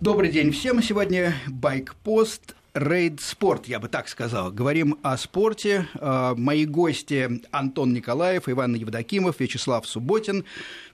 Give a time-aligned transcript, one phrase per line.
[0.00, 0.80] Добрый день всем.
[0.80, 4.52] Сегодня Байкпост Рейд Спорт, я бы так сказал.
[4.52, 5.88] Говорим о спорте.
[5.96, 10.44] А, мои гости Антон Николаев, Иван Евдокимов, Вячеслав Субботин.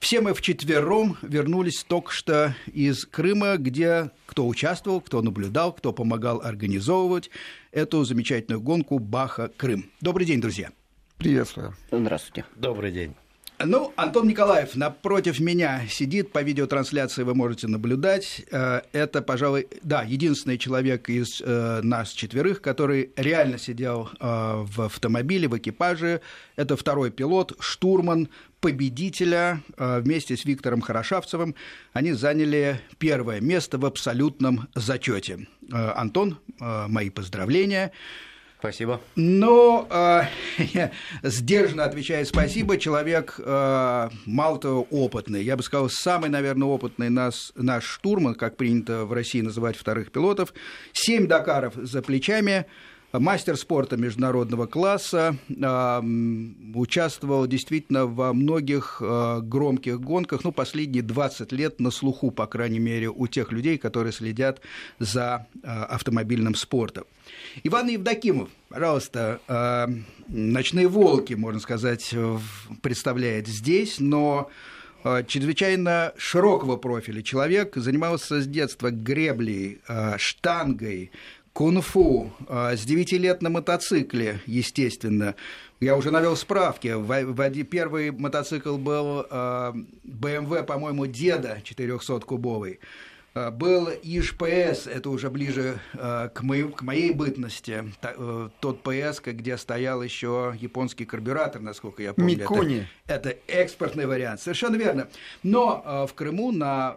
[0.00, 6.40] Все мы вчетвером вернулись только что из Крыма, где кто участвовал, кто наблюдал, кто помогал
[6.40, 7.28] организовывать
[7.72, 9.90] эту замечательную гонку Баха-Крым.
[10.00, 10.70] Добрый день, друзья.
[11.18, 11.74] Приветствую.
[11.90, 12.46] Здравствуйте.
[12.56, 13.14] Добрый день.
[13.62, 18.42] Ну, Антон Николаев напротив меня сидит, по видеотрансляции вы можете наблюдать.
[18.50, 24.82] Э, это, пожалуй, да, единственный человек из э, нас четверых, который реально сидел э, в
[24.82, 26.20] автомобиле, в экипаже.
[26.56, 28.28] Это второй пилот, штурман,
[28.60, 31.54] победителя вместе с Виктором Хорошавцевым.
[31.92, 35.46] Они заняли первое место в абсолютном зачете.
[35.70, 37.92] Антон, мои поздравления.
[38.64, 39.02] Спасибо.
[39.14, 40.88] Но э,
[41.22, 45.44] сдержанно отвечаю спасибо, человек э, мало того опытный.
[45.44, 50.10] Я бы сказал, самый, наверное, опытный нас, наш штурман, как принято в России называть вторых
[50.10, 50.54] пилотов.
[50.94, 52.64] Семь Дакаров за плечами
[53.20, 55.36] мастер спорта международного класса,
[56.74, 62.80] участвовал действительно во многих а, громких гонках, ну, последние 20 лет на слуху, по крайней
[62.80, 64.60] мере, у тех людей, которые следят
[64.98, 67.04] за а, автомобильным спортом.
[67.62, 69.88] Иван Евдокимов, пожалуйста, а,
[70.28, 72.14] «Ночные волки», можно сказать,
[72.82, 74.50] представляет здесь, но
[75.26, 79.82] чрезвычайно широкого профиля человек, занимался с детства греблей,
[80.16, 81.10] штангой,
[81.54, 85.36] кунг-фу, а, с 9 лет на мотоцикле, естественно.
[85.80, 86.94] Я уже навел справки.
[87.64, 92.80] Первый мотоцикл был BMW, а, по-моему, деда 400-кубовый.
[93.34, 97.84] А, был ИЖ-ПС, это уже ближе к, моей, к моей бытности.
[98.02, 102.36] Э, тот ПС, где стоял еще японский карбюратор, насколько я помню.
[102.36, 102.88] Микони.
[103.06, 105.08] Это, это экспортный вариант, совершенно верно.
[105.44, 106.96] Но в Крыму на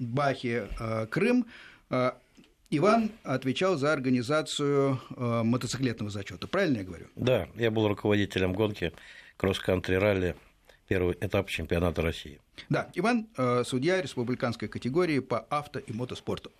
[0.00, 0.66] Бахе
[1.10, 1.46] Крым
[2.74, 6.48] Иван отвечал за организацию э, мотоциклетного зачета.
[6.48, 7.06] Правильно я говорю?
[7.16, 8.94] Да, я был руководителем гонки
[9.36, 10.36] кросс-кантри ралли
[10.88, 12.40] первый этап чемпионата России.
[12.68, 16.52] Да, Иван э,– судья республиканской категории по авто и мотоспорту.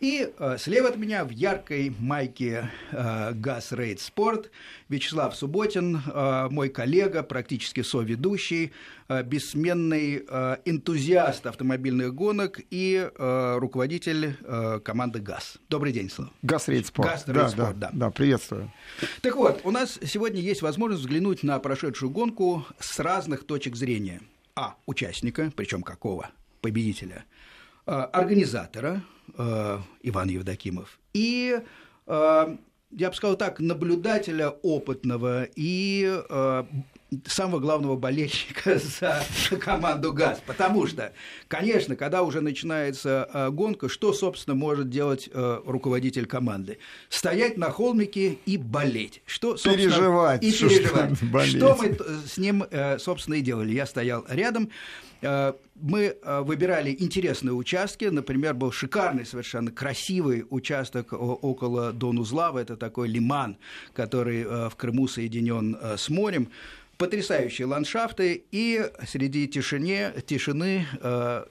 [0.00, 4.50] И э, слева от меня в яркой майке э, «Газ Рейд Спорт»
[4.88, 8.72] Вячеслав Субботин, э, мой коллега, практически соведущий,
[9.08, 15.58] э, бессменный э, энтузиаст автомобильных гонок и э, руководитель э, команды «ГАЗ».
[15.68, 16.32] Добрый день, Слава.
[16.42, 17.08] «ГАЗ Рейд Спорт».
[17.08, 18.06] «ГАЗ Рейд да, Спорт», да, да.
[18.06, 18.72] Да, приветствую.
[19.20, 24.20] Так вот, у нас сегодня есть возможность взглянуть на прошедшую гонку с разных точек зрения–
[24.54, 24.76] а.
[24.86, 26.30] Участника, причем какого?
[26.60, 27.24] Победителя.
[27.86, 29.02] А, организатора
[29.36, 30.98] э, Иван Евдокимов.
[31.12, 31.60] И
[32.06, 32.56] э,
[32.90, 36.22] я бы сказал так, наблюдателя опытного и
[37.26, 39.22] самого главного болельщика за
[39.58, 40.42] команду ГАЗ.
[40.46, 41.12] Потому что,
[41.48, 46.78] конечно, когда уже начинается э, гонка, что, собственно, может делать э, руководитель команды?
[47.08, 49.22] Стоять на холмике и болеть.
[49.26, 50.42] Что, переживать.
[50.42, 51.16] И переживать.
[51.16, 53.72] Что, что мы с ним, э, собственно, и делали.
[53.72, 54.70] Я стоял рядом.
[55.76, 58.06] Мы выбирали интересные участки.
[58.06, 62.58] Например, был шикарный, совершенно красивый участок около Донузлава.
[62.58, 63.56] Это такой лиман,
[63.92, 66.48] который в Крыму соединен с морем
[67.02, 71.44] потрясающие ландшафты, и среди тишине, тишины э,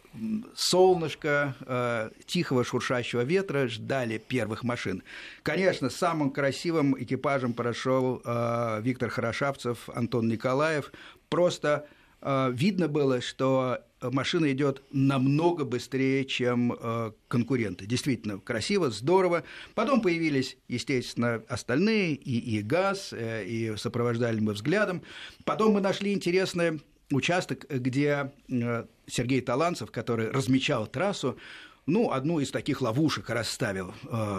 [0.56, 5.04] солнышко, э, тихого шуршащего ветра ждали первых машин.
[5.44, 10.94] Конечно, самым красивым экипажем прошел э, Виктор Хорошавцев, Антон Николаев.
[11.28, 11.86] Просто
[12.22, 17.86] видно было, что машина идет намного быстрее, чем э, конкуренты.
[17.86, 19.44] Действительно красиво, здорово.
[19.76, 25.04] Потом появились, естественно, остальные, и, и ГАЗ, э, и сопровождали мы взглядом.
[25.46, 26.82] Потом мы нашли интересный
[27.12, 31.38] участок, где э, Сергей Таланцев, который размечал трассу,
[31.86, 33.92] ну, одну из таких ловушек расставил.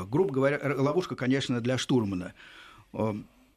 [0.07, 2.35] Грубо говоря, ловушка, конечно, для штурмана.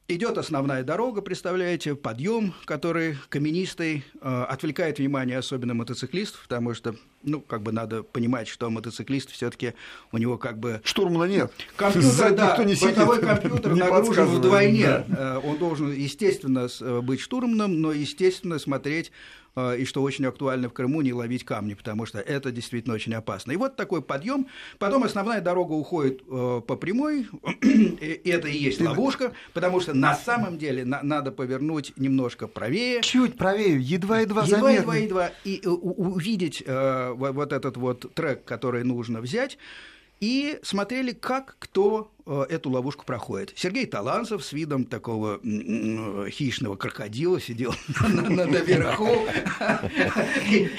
[0.08, 7.40] Идет основная дорога, представляете, подъем, который каменистый, э, отвлекает внимание особенно мотоциклистов, потому что, ну,
[7.40, 9.74] как бы надо понимать, что мотоциклист все-таки
[10.12, 10.80] у него как бы...
[10.84, 11.52] Штурмана нет.
[11.76, 15.04] Компьютер, да, не бортовой компьютер нагружен вдвойне.
[15.06, 15.06] Да.
[15.08, 19.12] Э, он должен, естественно, э, быть штурманом, но, естественно, смотреть
[19.56, 23.14] а, и что очень актуально в Крыму, не ловить камни, потому что это действительно очень
[23.14, 23.52] опасно.
[23.52, 24.48] И вот такой подъем.
[24.78, 27.26] Потом основная дорога уходит э, по прямой,
[27.62, 33.00] и это и есть ловушка, потому что на самом деле надо повернуть немножко правее.
[33.00, 34.68] Чуть правее, едва-едва заметно.
[34.68, 39.58] Едва-едва, и увидеть э, вот этот вот трек, который нужно взять,
[40.20, 43.52] и смотрели, как кто э, эту ловушку проходит.
[43.54, 45.40] Сергей Таланцев с видом такого
[46.30, 47.74] хищного крокодила сидел
[48.08, 49.26] наверху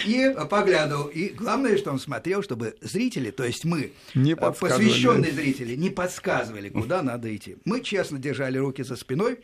[0.05, 1.07] и поглядывал.
[1.07, 6.69] И главное, что он смотрел, чтобы зрители, то есть мы, э, посвященные зрители, не подсказывали,
[6.69, 7.57] куда надо идти.
[7.63, 9.39] Мы честно держали руки за спиной,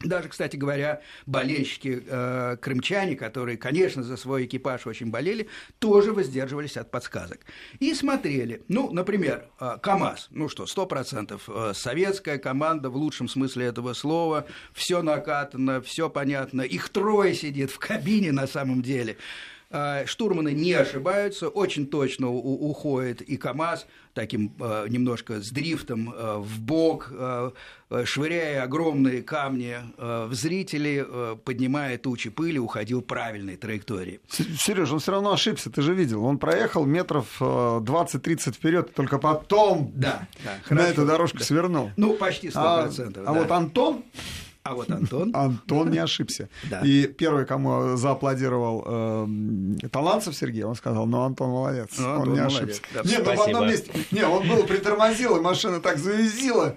[0.00, 5.48] даже, кстати говоря, болельщики э, крымчане, которые, конечно, за свой экипаж очень болели,
[5.80, 7.40] тоже воздерживались от подсказок.
[7.80, 13.66] И смотрели, ну, например, э, КАМАЗ, ну что, 100% э, советская команда в лучшем смысле
[13.66, 19.16] этого слова, все накатано, все понятно, их трое сидит в кабине на самом деле.
[19.70, 23.86] Э, штурманы не ошибаются, очень точно уходит и КАМАЗ
[24.18, 27.12] таким э, немножко с дрифтом э, в бок,
[28.04, 31.04] швыряя огромные камни в зрителей,
[31.44, 34.20] поднимая тучи пыли, уходил правильной траектории.
[34.28, 36.24] Сереж, он все равно ошибся, ты же видел.
[36.24, 41.44] Он проехал метров 20-30 вперед, только потом да, да, на хорошо, эту дорожку да.
[41.44, 41.90] свернул.
[41.96, 42.56] Ну, почти 100%.
[42.56, 43.22] А, да.
[43.24, 44.02] а вот Антон
[44.62, 45.30] а вот Антон.
[45.34, 46.48] Антон не ошибся.
[46.70, 46.80] Да.
[46.80, 52.34] И первый, кому зааплодировал э, Таланцев Сергей, он сказал, ну, Антон молодец, ну, Антон он
[52.34, 52.58] не молодец.
[52.58, 52.82] ошибся.
[52.94, 56.76] Да, не, ну в одном месте, не, он был притормозил, и машина так завизила,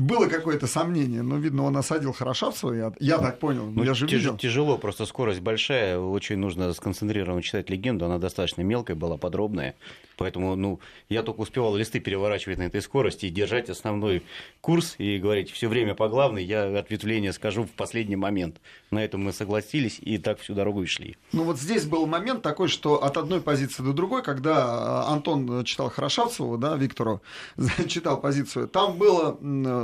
[0.00, 4.06] было какое-то сомнение, но, видно, он осадил Хорошавцева, я, я так понял, ну, я же
[4.06, 4.36] тяж, видел.
[4.36, 9.74] Тяжело, просто скорость большая, очень нужно сконцентрированно читать легенду, она достаточно мелкая была, подробная,
[10.16, 14.22] поэтому, ну, я только успевал листы переворачивать на этой скорости и держать основной
[14.60, 18.60] курс и говорить все время по главной, я ответвление скажу в последний момент.
[18.90, 21.16] На этом мы согласились и так всю дорогу и шли.
[21.32, 25.64] Ну, вот здесь был момент такой, что от одной позиции до другой, когда а, Антон
[25.64, 27.22] читал Хорошавцеву, да, Виктору,
[27.86, 29.38] читал позицию, там было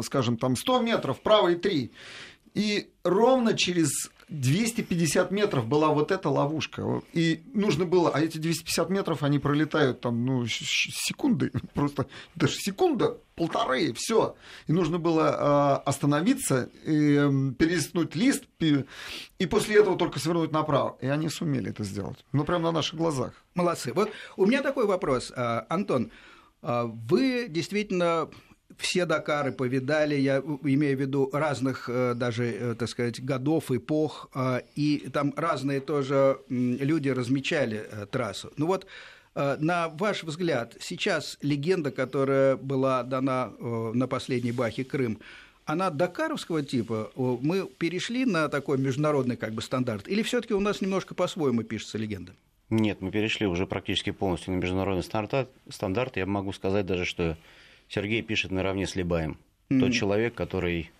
[0.06, 1.92] скажем, там 100 метров, вправо и 3.
[2.54, 3.90] И ровно через
[4.28, 7.02] 250 метров была вот эта ловушка.
[7.12, 13.18] И нужно было, а эти 250 метров, они пролетают там, ну, секунды, просто даже секунда,
[13.36, 14.34] полторы, все.
[14.66, 20.98] И нужно было э, остановиться, э, перелистнуть лист, и после этого только свернуть направо.
[21.00, 22.24] И они сумели это сделать.
[22.32, 23.32] Ну, прямо на наших глазах.
[23.54, 23.92] Молодцы.
[23.92, 26.10] Вот у меня такой вопрос, а, Антон.
[26.62, 28.28] А, вы действительно
[28.76, 34.28] все Дакары повидали, я имею в виду разных э, даже, э, так сказать, годов, эпох,
[34.34, 38.52] э, и там разные тоже люди размечали трассу.
[38.56, 38.86] Ну вот,
[39.34, 45.18] на ваш взгляд, сейчас легенда, которая была дана на последней Бахе Крым,
[45.66, 47.10] она дакаровского типа?
[47.16, 50.08] Мы перешли на такой международный как бы стандарт?
[50.08, 52.32] Или все таки у нас немножко по-своему пишется легенда?
[52.70, 55.04] Нет, мы перешли уже практически полностью на международный
[55.68, 56.16] стандарт.
[56.16, 57.36] Я могу сказать даже, что
[57.88, 59.38] Сергей пишет наравне с Либаем.
[59.68, 59.80] Mm-hmm.
[59.80, 60.90] Тот человек, который,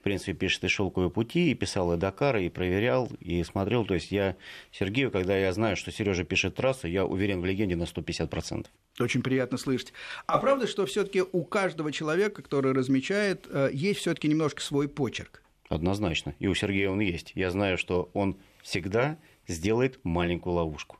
[0.00, 3.84] в принципе, пишет и «Шелковые пути», и писал и «Дакар», и проверял, и смотрел.
[3.84, 4.36] То есть я
[4.72, 8.66] Сергею, когда я знаю, что Сережа пишет трассу, я уверен в легенде на 150%.
[9.00, 9.92] Очень приятно слышать.
[10.26, 15.42] А правда, что все-таки у каждого человека, который размечает, э, есть все-таки немножко свой почерк?
[15.68, 16.34] Однозначно.
[16.38, 17.32] И у Сергея он есть.
[17.34, 19.18] Я знаю, что он всегда
[19.48, 20.98] сделает маленькую ловушку.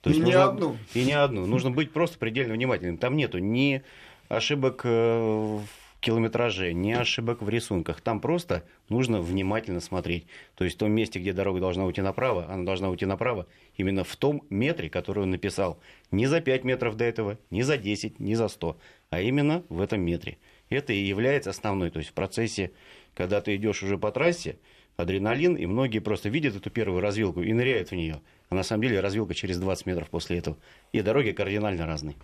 [0.00, 0.44] То есть не нужно...
[0.44, 0.76] одну.
[0.94, 1.46] И не одну.
[1.46, 2.96] Нужно быть просто предельно внимательным.
[2.96, 3.82] Там нету ни
[4.30, 5.64] ошибок э, в
[6.00, 8.00] километраже, ни ошибок в рисунках.
[8.00, 10.26] Там просто нужно внимательно смотреть.
[10.54, 13.46] То есть в том месте, где дорога должна уйти направо, она должна уйти направо
[13.76, 15.78] именно в том метре, который он написал.
[16.10, 18.78] Не за 5 метров до этого, не за 10, не за 100,
[19.10, 20.38] а именно в этом метре.
[20.70, 21.90] Это и является основной.
[21.90, 22.70] То есть в процессе,
[23.14, 24.58] когда ты идешь уже по трассе,
[24.96, 28.20] адреналин, и многие просто видят эту первую развилку и ныряют в нее.
[28.48, 30.56] А на самом деле развилка через 20 метров после этого.
[30.92, 32.16] И дороги кардинально разные.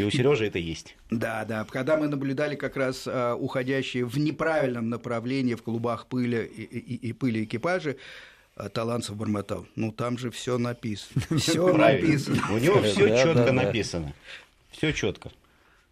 [0.00, 0.96] И у Сережи это есть.
[1.10, 1.64] Да, да.
[1.64, 7.08] Когда мы наблюдали как раз uh, уходящие в неправильном направлении в клубах пыли и, и,
[7.08, 7.96] и пыли экипажи,
[8.56, 9.66] а Таланцев бормотал.
[9.76, 11.22] Ну там же все написано.
[11.38, 12.42] Все написано.
[12.50, 14.12] У него все четко написано.
[14.70, 15.30] Все четко.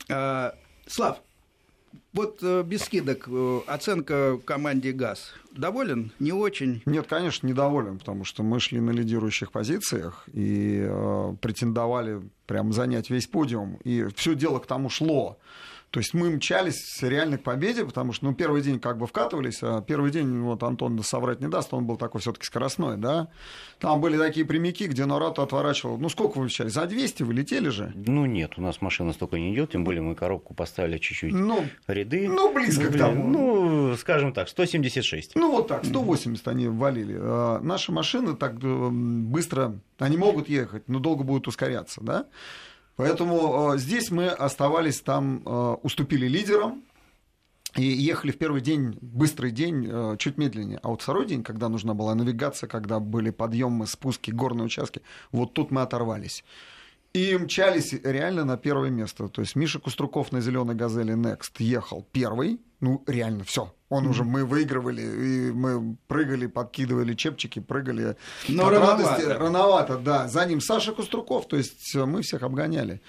[0.09, 0.55] А,
[0.87, 1.21] Слав,
[2.13, 5.35] вот э, без скидок э, оценка команде ГАЗ.
[5.53, 6.13] Доволен?
[6.19, 6.83] Не очень?
[6.87, 13.11] Нет, конечно, недоволен, потому что мы шли на лидирующих позициях и э, претендовали прям занять
[13.11, 13.79] весь подиум.
[13.85, 15.39] И все дело к тому шло.
[15.91, 19.61] То есть мы мчались реально к победе, потому что ну, первый день как бы вкатывались,
[19.63, 23.29] а первый день, вот Антон соврать не даст, он был такой все таки скоростной, да.
[23.79, 25.97] Там были такие прямики, где Норато отворачивал.
[25.97, 26.69] Ну, сколько вы мчали?
[26.69, 27.93] За 200 вы летели же?
[27.95, 31.65] Ну, нет, у нас машина столько не идет, тем более мы коробку поставили чуть-чуть ну,
[31.87, 32.29] ряды.
[32.29, 33.29] Ну, близко ну, к тому.
[33.29, 35.37] Ну, скажем так, 176.
[35.37, 36.51] Ну, вот так, 180 mm-hmm.
[36.51, 37.17] они валили.
[37.19, 42.27] А наши машины так быстро, они могут ехать, но долго будут ускоряться, да.
[42.99, 46.83] Поэтому э, здесь мы оставались там, э, уступили лидерам,
[47.77, 50.81] и ехали в первый день, быстрый день, э, чуть медленнее.
[50.83, 55.01] А вот второй день, когда нужна была навигация, когда были подъемы, спуски, горные участки,
[55.31, 56.45] вот тут мы оторвались.
[57.13, 59.29] И мчались реально на первое место.
[59.29, 62.61] То есть Миша Куструков на зеленой газели Next ехал первый.
[62.81, 63.73] Ну, реально, все.
[63.89, 68.17] Он уже, мы выигрывали, и мы прыгали, подкидывали чепчики, прыгали.
[68.47, 69.03] Но От рановато.
[69.03, 70.29] радости рановато, да.
[70.29, 73.01] За ним Саша Куструков, то есть мы всех обгоняли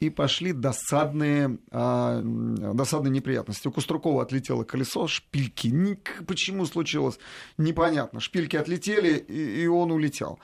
[0.00, 3.68] и пошли досадные, а, досадные неприятности.
[3.68, 5.68] У Куструкова отлетело колесо, шпильки.
[5.68, 7.18] Ни, почему случилось,
[7.58, 8.18] непонятно.
[8.20, 10.38] Шпильки отлетели, и, и он улетел.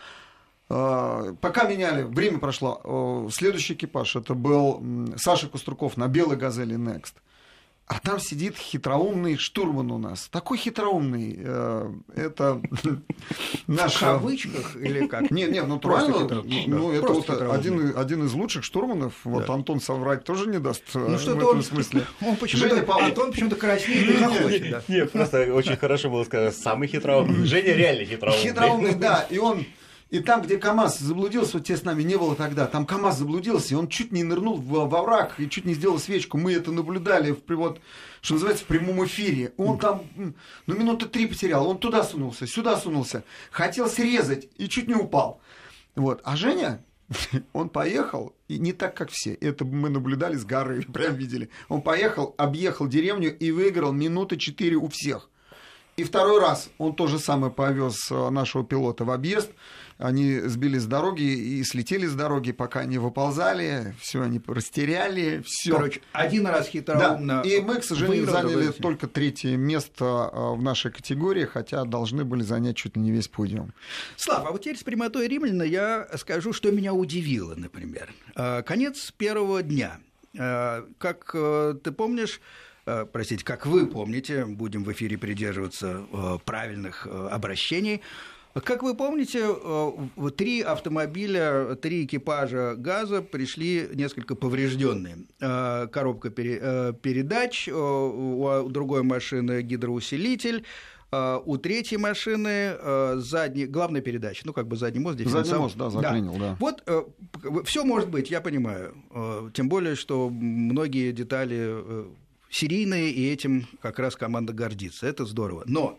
[0.69, 3.29] А, пока меняли, время прошло.
[3.33, 4.83] Следующий экипаж это был
[5.17, 7.15] Саша Куструков на белой газели Next.
[7.89, 10.29] А там сидит хитроумный штурман у нас.
[10.33, 11.37] Такой хитроумный.
[11.39, 12.61] Э, это
[13.69, 13.95] наш...
[13.95, 15.31] В кавычках или как?
[15.37, 16.43] Нет, нет, ну правильно.
[16.67, 19.15] Ну, это вот один, один из лучших штурманов.
[19.23, 22.07] Вот Антон соврать тоже не даст э, ну, что в этом смысле.
[22.27, 24.89] Он почему-то, Антон почему-то краснеет и захочет.
[24.89, 26.51] Нет, просто очень хорошо было сказано.
[26.51, 27.47] Самый хитроумный.
[27.47, 28.43] Женя реально хитроумный.
[28.43, 29.27] Хитроумный, да.
[29.31, 29.65] И он
[30.09, 33.75] и там, где КАМАЗ заблудился, вот те с нами не было тогда, там КАМАЗ заблудился,
[33.75, 36.39] и он чуть не нырнул в, во враг и чуть не сделал свечку.
[36.39, 37.81] Мы это наблюдали в, вот,
[38.21, 39.53] что называется, в прямом эфире.
[39.57, 41.67] Он там, ну, минуты три потерял.
[41.69, 43.25] Он туда сунулся, сюда сунулся.
[43.51, 45.41] Хотел срезать и чуть не упал.
[45.97, 46.21] Вот.
[46.23, 46.85] А Женя,
[47.53, 49.35] он поехал, и не так, как все.
[49.35, 51.51] Это мы наблюдали с горы, прям видели.
[51.69, 55.31] Он поехал, объехал деревню и выиграл минуты четыре у всех.
[55.97, 59.51] И второй раз он то же самое повез э, нашего пилота в объезд
[59.99, 65.73] они сбились с дороги и слетели с дороги, пока не выползали, все они растеряли, все.
[65.73, 67.43] Короче, один раз хитроумно.
[67.43, 67.49] Да.
[67.49, 72.43] И мы, к сожалению, заняли только третье место а, в нашей категории, хотя должны были
[72.43, 73.73] занять чуть ли не весь подиум.
[74.17, 78.13] Слава, а вот теперь с прямотой римляна я скажу, что меня удивило, например.
[78.35, 79.99] А, конец первого дня.
[80.39, 82.41] А, как э, ты помнишь,
[82.87, 88.03] э, простите, как вы помните, будем в эфире придерживаться э, правильных обращений,
[88.65, 95.27] как вы помните, э, три автомобиля, три экипажа газа пришли несколько поврежденные.
[95.41, 100.65] Э, коробка э, передач, у другой машины гидроусилитель,
[101.13, 102.77] у третьей машины
[103.21, 105.45] задний, главная передача, ну как бы задний мост, дифференциал.
[105.45, 106.57] Задний мост, да, заклинил, да.
[106.59, 107.05] да.
[107.41, 108.95] Вот все может быть, я понимаю.
[109.55, 112.07] Тем более, что многие детали
[112.51, 115.07] серийные, и этим как раз команда гордится.
[115.07, 115.63] Это здорово.
[115.67, 115.99] Но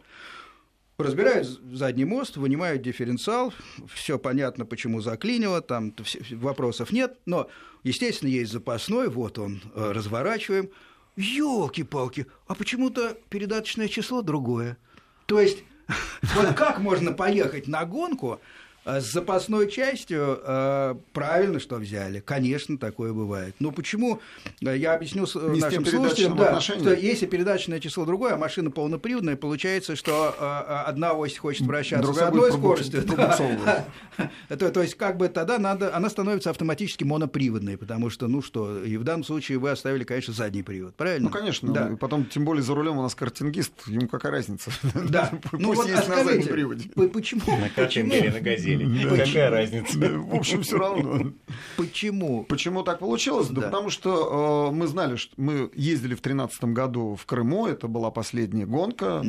[0.98, 3.54] разбирают задний мост, вынимают дифференциал,
[3.94, 5.94] все понятно, почему заклинило, там
[6.32, 7.50] вопросов нет, но,
[7.84, 10.70] естественно, есть запасной, вот он, э, разворачиваем.
[11.16, 14.78] Ёлки-палки, а почему-то передаточное число другое.
[15.26, 15.64] То есть,
[16.36, 18.40] вот как можно поехать на гонку,
[18.88, 22.22] с запасной частью э, правильно, что взяли.
[22.22, 23.54] Конечно, такое бывает.
[23.60, 24.22] Но почему?
[24.62, 29.36] Э, я объясню Не нашим слушателям, да, что если передаточное число другое, а машина полноприводная,
[29.36, 30.44] получается, что э,
[30.88, 33.04] одна ось хочет вращаться Другая с одной скоростью.
[33.04, 33.86] Да.
[34.48, 38.82] то, то есть, как бы тогда надо, она становится автоматически моноприводной, потому что, ну что,
[38.84, 41.28] и в данном случае вы оставили, конечно, задний привод, правильно?
[41.28, 41.74] Ну, конечно.
[41.74, 41.98] Да.
[42.00, 44.72] Потом, тем более, за рулем у нас картингист, ему какая разница?
[45.10, 45.32] Да.
[45.52, 46.90] Пусть ну, вот, есть а на заднем приводе.
[47.10, 47.58] Почему?
[47.58, 48.40] На картинге на
[48.86, 49.26] газели деле.
[49.26, 49.98] Какая разница?
[50.00, 51.32] В общем, все равно.
[51.78, 52.44] Почему?
[52.44, 53.48] Почему так получилось?
[53.50, 57.88] Да, потому что э, мы знали, что мы ездили в 2013 году в Крыму, это
[57.88, 59.24] была последняя гонка.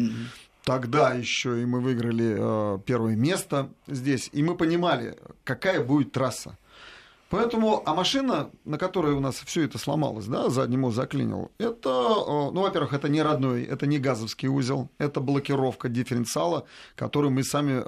[0.65, 6.59] Тогда еще и мы выиграли э, первое место здесь, и мы понимали, какая будет трасса.
[7.31, 11.91] Поэтому, а машина, на которой у нас все это сломалось, да, задний мост заклинил, это,
[11.91, 16.65] ну, во-первых, это не родной, это не газовский узел, это блокировка дифференциала,
[16.97, 17.83] которую мы сами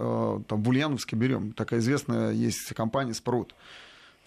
[0.45, 1.53] там в Ульяновске берем.
[1.53, 3.55] Такая известная есть компания «Спрут».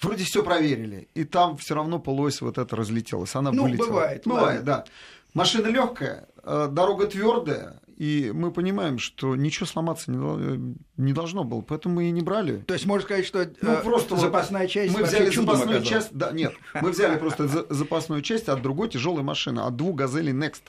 [0.02, 3.36] Вроде все проверили, и там все равно полось вот это разлетелось.
[3.36, 3.88] Она ну, вылетела.
[3.88, 4.24] бывает.
[4.26, 4.86] Бывает, да.
[5.34, 11.62] Машина легкая, э, дорога твердая, и мы понимаем, что ничего сломаться не, не должно было,
[11.62, 12.58] поэтому мы и не брали.
[12.68, 14.94] То есть можно сказать, что ну, просто запасная часть.
[14.94, 15.88] Мы взяли запасную оказалась.
[15.88, 20.34] часть, да, нет, мы взяли просто запасную часть от другой тяжелой машины, от двух газелей
[20.34, 20.64] Next,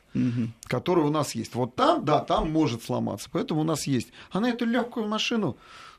[0.65, 1.55] которые у нас есть.
[1.55, 4.13] Вот там, да, там может сломаться, поэтому у нас есть.
[4.31, 5.57] А на эту легкую машину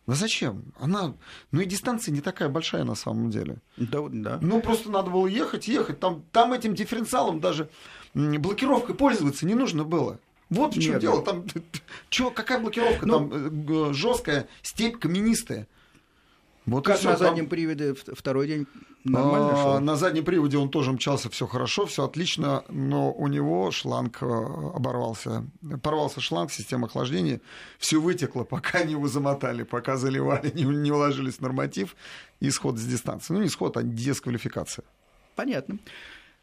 [0.07, 0.65] да зачем?
[0.79, 1.15] Она,
[1.51, 3.57] ну и дистанция не такая большая на самом деле.
[3.75, 4.37] Да, да.
[4.39, 5.99] Ну просто надо было ехать, ехать.
[5.99, 7.69] Там, там этим дифференциалом даже
[8.15, 10.19] блокировкой пользоваться не нужно было.
[10.49, 11.23] Вот в чем дело.
[11.23, 11.45] Там,
[12.09, 13.05] чё, какая блокировка?
[13.05, 15.67] Ну, там э, жесткая, степь каменистая.
[16.65, 17.49] Вот как на заднем там...
[17.49, 18.67] приводе второй день
[19.03, 19.79] нормально а, шел?
[19.79, 24.25] На заднем приводе он тоже мчался все хорошо, все отлично, но у него шланг э,
[24.25, 25.45] оборвался.
[25.83, 27.39] Порвался шланг, система охлаждения,
[27.77, 31.95] все вытекло, пока не его замотали, пока заливали, не, не уложились в норматив,
[32.39, 33.33] исход с дистанции.
[33.33, 34.85] Ну, не исход, а дисквалификация.
[35.35, 35.77] Понятно.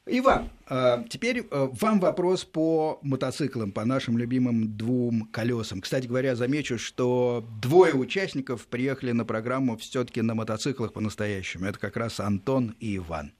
[0.06, 5.80] Иван, а, теперь а, вам вопрос по мотоциклам, по нашим любимым двум колесам.
[5.80, 11.66] Кстати говоря, замечу, что двое участников приехали на программу все-таки на мотоциклах по-настоящему.
[11.66, 13.32] Это как раз Антон и Иван.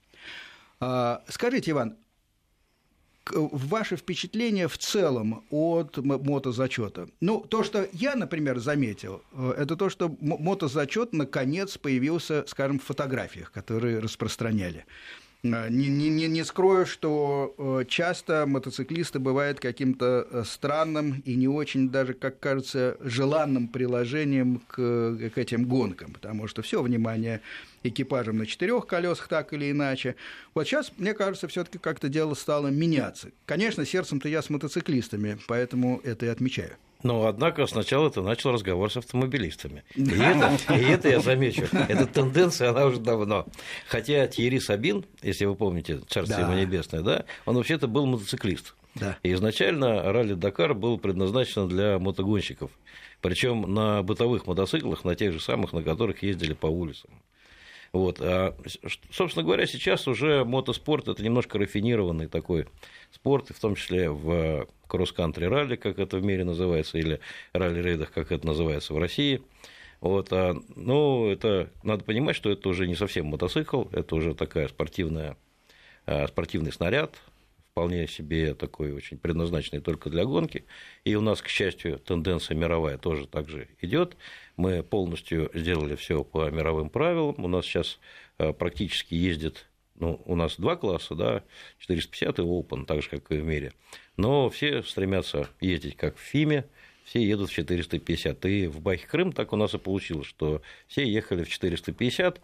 [0.79, 1.97] А, скажите, Иван,
[3.29, 7.09] ваше впечатление в целом от мотозачета?
[7.19, 12.83] Ну, то, что я, например, заметил, э, это то, что мотозачет наконец появился, скажем, в
[12.83, 14.85] фотографиях, которые распространяли.
[15.43, 21.89] Не, не, не скрою, что э, часто мотоциклисты бывают каким-то э, странным и не очень
[21.89, 24.75] даже, как кажется, желанным приложением к,
[25.35, 27.41] к этим гонкам, потому что все внимание
[27.83, 30.15] экипажем на четырех колесах так или иначе.
[30.53, 33.31] Вот сейчас, мне кажется, все-таки как-то дело стало меняться.
[33.45, 36.77] Конечно, сердцем-то я с мотоциклистами, поэтому это и отмечаю.
[37.03, 39.83] Но, однако, сначала ты начал разговор с автомобилистами.
[39.95, 41.67] И это, и это я замечу.
[41.89, 43.45] Эта тенденция, она уже давно.
[43.87, 46.43] Хотя Тьерри Сабин, если вы помните, Царство да.
[46.43, 48.73] ему небесное, да, он вообще-то был мотоциклист.
[48.95, 49.17] Да.
[49.23, 52.71] И изначально ралли Дакар был предназначен для мотогонщиков.
[53.21, 57.09] Причем на бытовых мотоциклах, на тех же самых, на которых ездили по улицам.
[57.93, 58.19] Вот.
[58.21, 58.57] А,
[59.11, 62.65] собственно говоря, сейчас уже мотоспорт это немножко рафинированный такой
[63.11, 67.19] спорт, в том числе в кросс-кантри ралли, как это в мире называется, или
[67.53, 69.43] ралли-рейдах, как это называется в России.
[70.01, 74.67] Вот, а, ну, это надо понимать, что это уже не совсем мотоцикл, это уже такая
[74.69, 75.37] спортивная,
[76.07, 77.21] а, спортивный снаряд,
[77.73, 80.65] вполне себе такой очень предназначенный только для гонки.
[81.05, 84.15] И у нас, к счастью, тенденция мировая тоже так же идет.
[84.57, 87.43] Мы полностью сделали все по мировым правилам.
[87.43, 87.99] У нас сейчас
[88.37, 91.43] э, практически ездит ну, у нас два класса, да,
[91.79, 93.73] 450 и Open, так же, как и в мире.
[94.17, 96.65] Но все стремятся ездить как в ФИМе,
[97.05, 98.45] все едут в 450.
[98.45, 102.39] И в Бахе Крым так у нас и получилось, что все ехали в 450.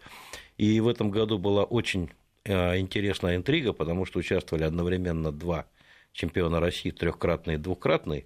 [0.57, 2.09] И в этом году была очень
[2.45, 5.67] интересная интрига, потому что участвовали одновременно два
[6.13, 8.25] чемпиона России, трехкратный и двукратный,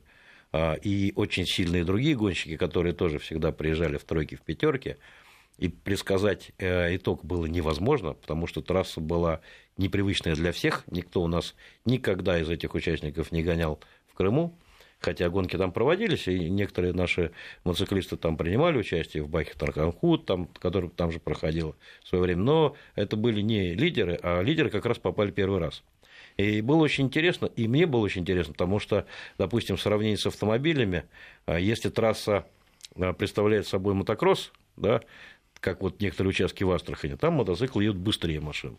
[0.51, 4.97] а, и очень сильные другие гонщики, которые тоже всегда приезжали в тройке, в пятерке.
[5.57, 9.41] И предсказать э, итог было невозможно, потому что трасса была
[9.77, 10.83] непривычная для всех.
[10.87, 11.55] Никто у нас
[11.85, 14.57] никогда из этих участников не гонял в Крыму
[15.03, 17.31] хотя гонки там проводились, и некоторые наши
[17.65, 22.41] мотоциклисты там принимали участие в Бахе Тарканхут, там, который там же проходил в свое время,
[22.41, 25.83] но это были не лидеры, а лидеры как раз попали первый раз.
[26.37, 29.05] И было очень интересно, и мне было очень интересно, потому что,
[29.37, 31.03] допустим, в сравнении с автомобилями,
[31.45, 32.47] а, если трасса
[32.95, 35.01] а, представляет собой мотокросс, да,
[35.59, 38.77] как вот некоторые участки в Астрахани, там мотоциклы едут быстрее машин.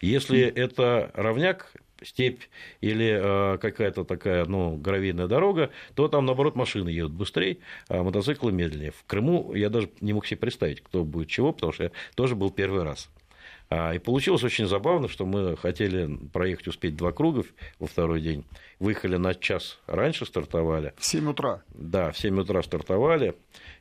[0.00, 2.42] Если это равняк, степь
[2.80, 8.52] или э, какая-то такая ну, гравийная дорога, то там, наоборот, машины едут быстрее, а мотоциклы
[8.52, 8.92] медленнее.
[8.92, 12.34] В Крыму я даже не мог себе представить, кто будет чего, потому что я тоже
[12.34, 13.08] был первый раз.
[13.68, 17.44] А, и получилось очень забавно, что мы хотели проехать, успеть два круга
[17.80, 18.44] во второй день.
[18.78, 20.94] Выехали на час раньше, стартовали.
[20.96, 21.62] В 7 утра.
[21.70, 23.34] Да, в 7 утра стартовали.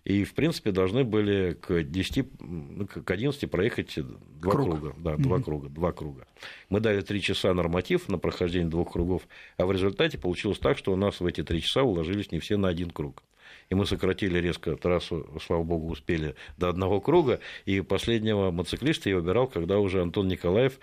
[0.04, 4.70] И, в принципе, должны были к 10, ну, к 11 проехать два Круг.
[4.70, 4.94] круга.
[4.98, 5.44] Да, два mm-hmm.
[5.44, 6.28] круга, два круга.
[6.70, 10.94] Мы дали три часа норматив на прохождение двух кругов, а в результате получилось так, что
[10.94, 13.24] у нас в эти три часа уложились не все на один круг
[13.70, 19.16] и мы сократили резко трассу, слава богу, успели до одного круга, и последнего мотоциклиста я
[19.18, 20.80] выбирал, когда уже Антон Николаев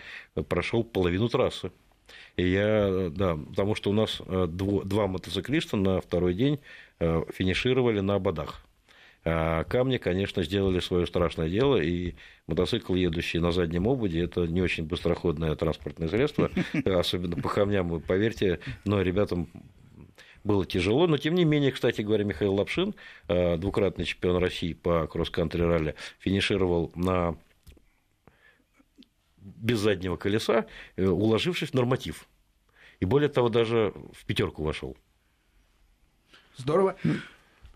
[0.49, 1.71] прошел половину трассы.
[2.37, 6.61] И я, да, потому что у нас э, два мотоциклиста на второй день
[6.99, 8.64] э, финишировали на ободах.
[9.25, 12.14] А камни, конечно, сделали свое страшное дело, и
[12.49, 16.51] мотоцикл, едущий на заднем ободе, это не очень быстроходное транспортное средство,
[16.85, 19.49] особенно по камням, поверьте, но ребятам
[20.44, 22.94] было тяжело, но тем не менее, кстати говоря, Михаил Лапшин,
[23.28, 27.37] э, двукратный чемпион России по кросс-кантри ралли, финишировал на
[29.37, 32.26] без заднего колеса, э, уложившись в норматив.
[33.00, 34.96] И более того, даже в пятерку вошел.
[36.57, 36.96] Здорово.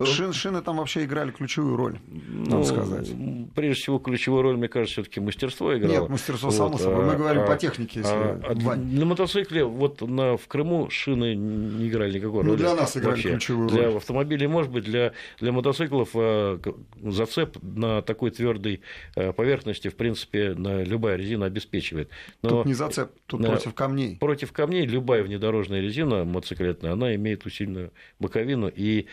[0.04, 3.10] Шин, шины там вообще играли ключевую роль, надо ну, сказать.
[3.54, 6.00] Прежде всего, ключевую роль, мне кажется, все-таки мастерство играло.
[6.02, 7.06] Нет, мастерство, вот, само собой.
[7.06, 8.00] Мы а, говорим а, по технике.
[8.00, 12.62] Если а, а, на мотоцикле вот на, в Крыму шины не играли никакой ну, роли.
[12.62, 13.30] Ну, для нас играли вообще.
[13.30, 13.78] ключевую роль.
[13.78, 16.60] Для автомобилей, может быть, для, для мотоциклов а,
[17.02, 18.82] зацеп на такой твердой
[19.14, 22.10] а, поверхности, в принципе, на любая резина обеспечивает.
[22.42, 24.16] Но тут не зацеп, тут на, против камней.
[24.16, 29.06] Против камней любая внедорожная резина мотоциклетная, она имеет усиленную боковину и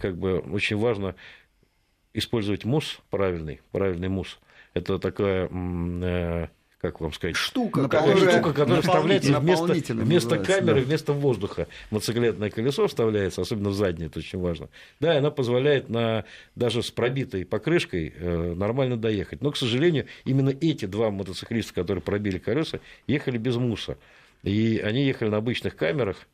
[0.00, 1.14] как бы очень важно
[2.12, 4.38] использовать мусс правильный, правильный мусс.
[4.74, 6.48] Это такая э,
[6.80, 10.86] как вам сказать, штука, ну, которая, штука, которая вставляется вместо, вместо камеры, да.
[10.86, 11.68] вместо воздуха.
[11.90, 14.70] Мотоциклетное колесо вставляется, особенно в заднее, это очень важно.
[14.98, 16.24] Да, и она позволяет на,
[16.56, 19.42] даже с пробитой покрышкой э, нормально доехать.
[19.42, 23.98] Но, к сожалению, именно эти два мотоциклиста, которые пробили колеса, ехали без муса.
[24.42, 26.26] И они ехали на обычных камерах,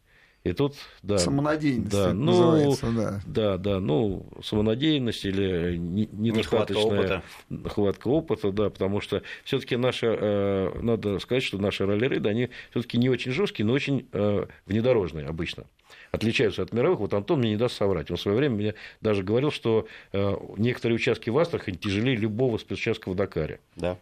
[0.51, 1.19] и тут, да.
[1.19, 3.21] Самонадеянность да, ну, называется, да.
[3.27, 7.69] Да, да, ну, самонадеянность или недостаточная нехватка опыта.
[7.69, 12.99] хватка опыта, да, потому что все-таки наша, э, надо сказать, что наши ралли-рейды, они все-таки
[12.99, 15.65] не очень жесткие, но очень э, внедорожные обычно
[16.13, 17.01] отличаются от мировых.
[17.01, 18.11] Вот Антон мне не даст соврать.
[18.11, 22.59] Он в свое время мне даже говорил, что э, некоторые участки в Астрахани тяжелее любого
[22.59, 23.61] спецучастка в Дакаре.
[23.77, 23.99] Да.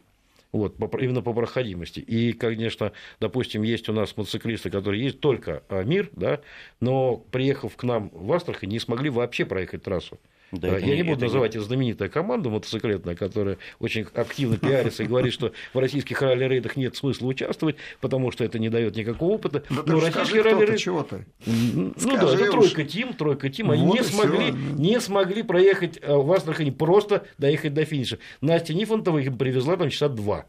[0.54, 1.98] Вот, именно по проходимости.
[1.98, 6.42] И, конечно, допустим, есть у нас мотоциклисты, которые есть только а, мир, да,
[6.78, 10.20] но приехав к нам в Астрахань, не смогли вообще проехать трассу.
[10.58, 11.58] Да, Я не буду называть не...
[11.58, 16.96] эту знаменитую команду мотоциклетная, которая очень активно пиарится и говорит, что в российских ралли-рейдах нет
[16.96, 19.64] смысла участвовать, потому что это не дает никакого опыта.
[19.70, 21.24] Да Но российские ралли чего-то.
[21.46, 23.70] Ну да, это тройка тим, тройка тим.
[23.70, 28.18] Они не, смогли, не смогли проехать э, в Астрахани, просто доехать до финиша.
[28.40, 30.46] Настя Нифонтова их привезла там часа два.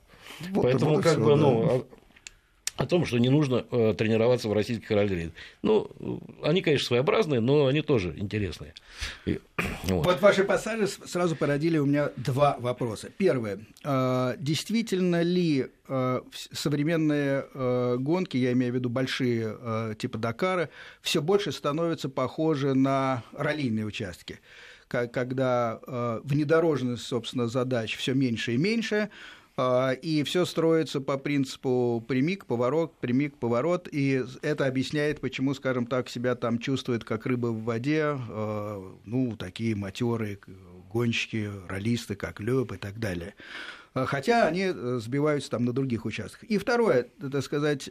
[0.52, 1.86] Вот Поэтому, как бы, ну,
[2.86, 5.90] о том, что не нужно э, тренироваться в российских ралли Ну,
[6.42, 8.74] они, конечно, своеобразные, но они тоже интересные.
[9.26, 9.40] И,
[9.84, 10.06] вот.
[10.06, 13.10] вот ваши пассажи сразу породили у меня два вопроса.
[13.18, 13.60] Первое.
[13.84, 16.22] Э, действительно ли э,
[16.52, 20.70] современные э, гонки, я имею в виду большие типа Дакара,
[21.02, 24.40] все больше становятся похожи на раллийные участки?
[24.88, 25.80] Когда
[26.24, 29.10] внедорожность, собственно, задач все меньше и меньше, а,
[29.58, 36.10] и все строится по принципу прямик, поворот, прямик, поворот, и это объясняет, почему, скажем так,
[36.10, 40.40] себя там чувствуют как рыба в воде, а, ну, такие матерые
[40.92, 43.34] гонщики, ролисты, как Лёб и так далее.
[43.94, 46.44] А, хотя они э, сбиваются там на других участках.
[46.44, 47.90] И второе, так сказать,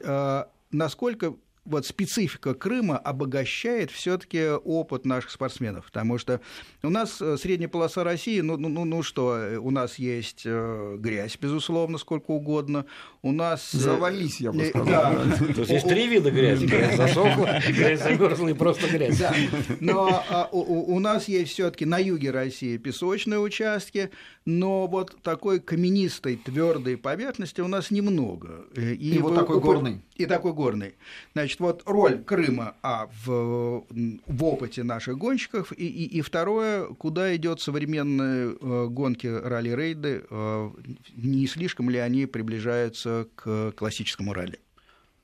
[0.70, 6.40] насколько вот специфика Крыма обогащает все-таки опыт наших спортсменов, потому что
[6.82, 10.96] у нас э, средняя полоса России, ну, ну, ну, ну что, у нас есть э,
[10.98, 12.84] грязь, безусловно, сколько угодно,
[13.22, 13.74] у нас...
[13.74, 15.14] Э, Завались, я бы сказал.
[15.14, 15.36] Да.
[15.54, 19.18] То есть есть три вида грязи, грязь засохла, грязь замерзла и просто грязь.
[19.18, 19.34] Да.
[19.80, 24.10] Но а, у, у нас есть все-таки на юге России песочные участки,
[24.44, 28.66] но вот такой каменистой, твердой поверхности у нас немного.
[28.76, 30.02] И, и вот такой горный.
[30.16, 30.94] И такой горный.
[31.32, 33.84] Значит, вот роль Крыма а, в,
[34.26, 40.70] в опыте наших гонщиков, и, и, и второе, куда идет современные э, гонки ралли-рейды, э,
[41.16, 44.60] не слишком ли они приближаются к классическому ралли?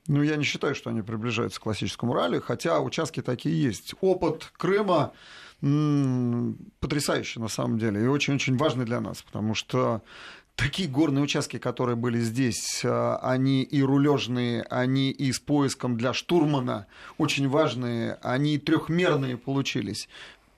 [0.07, 3.95] Ну, я не считаю, что они приближаются к классическому ралли, хотя участки такие есть.
[4.01, 5.13] Опыт Крыма
[5.61, 10.01] потрясающий на самом деле и очень-очень важный для нас, потому что
[10.57, 16.13] такие горные участки, которые были здесь, а, они и рулежные, они и с поиском для
[16.13, 16.87] штурмана
[17.19, 20.09] очень важные, они трехмерные получились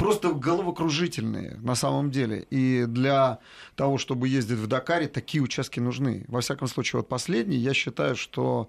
[0.03, 2.45] просто головокружительные на самом деле.
[2.51, 3.39] И для
[3.77, 6.25] того, чтобы ездить в Дакаре, такие участки нужны.
[6.27, 8.69] Во всяком случае, вот последний, я считаю, что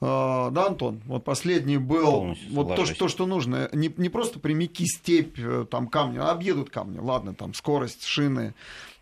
[0.00, 3.68] а, да, Антон, вот последний был вот то, что, то, что нужно.
[3.72, 6.98] Не, не просто прямики, степь, э, там камни, а объедут камни.
[6.98, 8.54] Ладно, там скорость, шины,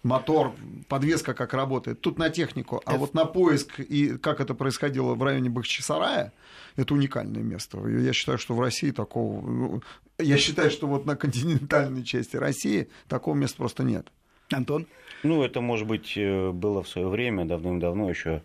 [0.03, 0.55] мотор,
[0.89, 2.01] подвеска как работает.
[2.01, 2.83] Тут на технику.
[2.85, 6.33] А вот на поиск и как это происходило в районе Бахчисарая,
[6.77, 7.87] это уникальное место.
[7.87, 9.41] Я считаю, что в России такого...
[9.41, 9.83] Ну,
[10.19, 14.09] я считаю, что вот на континентальной части России такого места просто нет.
[14.51, 14.87] Антон?
[15.23, 18.43] Ну, это, может быть, э, было в свое время, давным-давно еще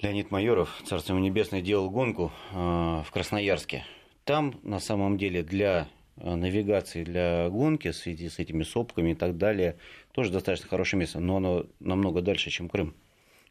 [0.00, 3.84] Леонид Майоров, Царство небесное, делал гонку э, в Красноярске.
[4.24, 5.88] Там, на самом деле, для
[6.20, 9.76] навигации, для гонки в связи с этими сопками и так далее,
[10.12, 12.94] тоже достаточно хорошее место, но оно намного дальше, чем Крым.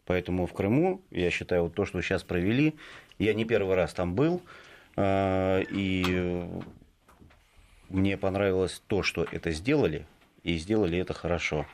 [0.06, 2.76] Поэтому в Крыму, я считаю, вот то, что сейчас провели,
[3.20, 4.42] я не первый раз там был,
[4.96, 6.46] э, и
[7.90, 10.06] мне понравилось то, что это сделали,
[10.44, 11.66] и сделали это хорошо.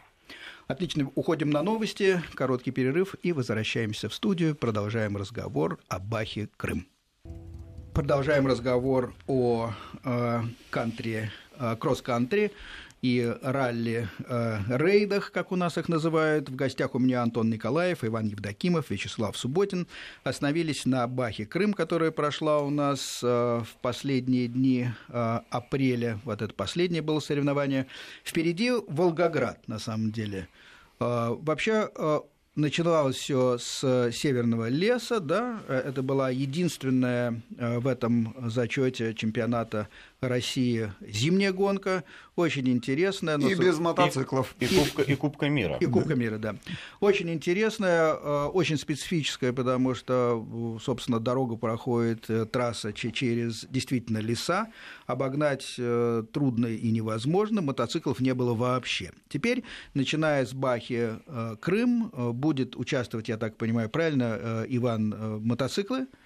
[0.67, 6.87] Отлично, уходим на новости, короткий перерыв и возвращаемся в студию, продолжаем разговор о Бахе Крым.
[7.93, 9.71] Продолжаем разговор о
[10.03, 12.51] э, кантри, э, кросс-кантри
[13.03, 16.49] и ралли-рейдах, э, как у нас их называют.
[16.49, 19.85] В гостях у меня Антон Николаев, Иван Евдокимов, Вячеслав Субботин.
[20.23, 26.19] Остановились на Бахе Крым, которая прошла у нас в последние дни апреля.
[26.23, 27.85] Вот это последнее было соревнование.
[28.23, 30.47] Впереди Волгоград, на самом деле.
[30.97, 31.89] Вообще,
[32.55, 39.87] начиналось все с северного леса, да, это была единственная в этом зачете чемпионата
[40.27, 42.03] России зимняя гонка,
[42.35, 43.37] очень интересная.
[43.37, 43.49] Но...
[43.49, 44.55] И без мотоциклов.
[44.59, 45.77] И, и, кубка, и Кубка мира.
[45.79, 46.55] И Кубка мира, да.
[46.99, 54.67] Очень интересная, э, очень специфическая, потому что, собственно, дорога проходит, э, трасса через действительно леса.
[55.05, 59.11] Обогнать э, трудно и невозможно, мотоциклов не было вообще.
[59.29, 61.19] Теперь, начиная с Бахи
[61.59, 66.07] Крым, будет участвовать, я так понимаю, правильно, Иван, мотоциклы–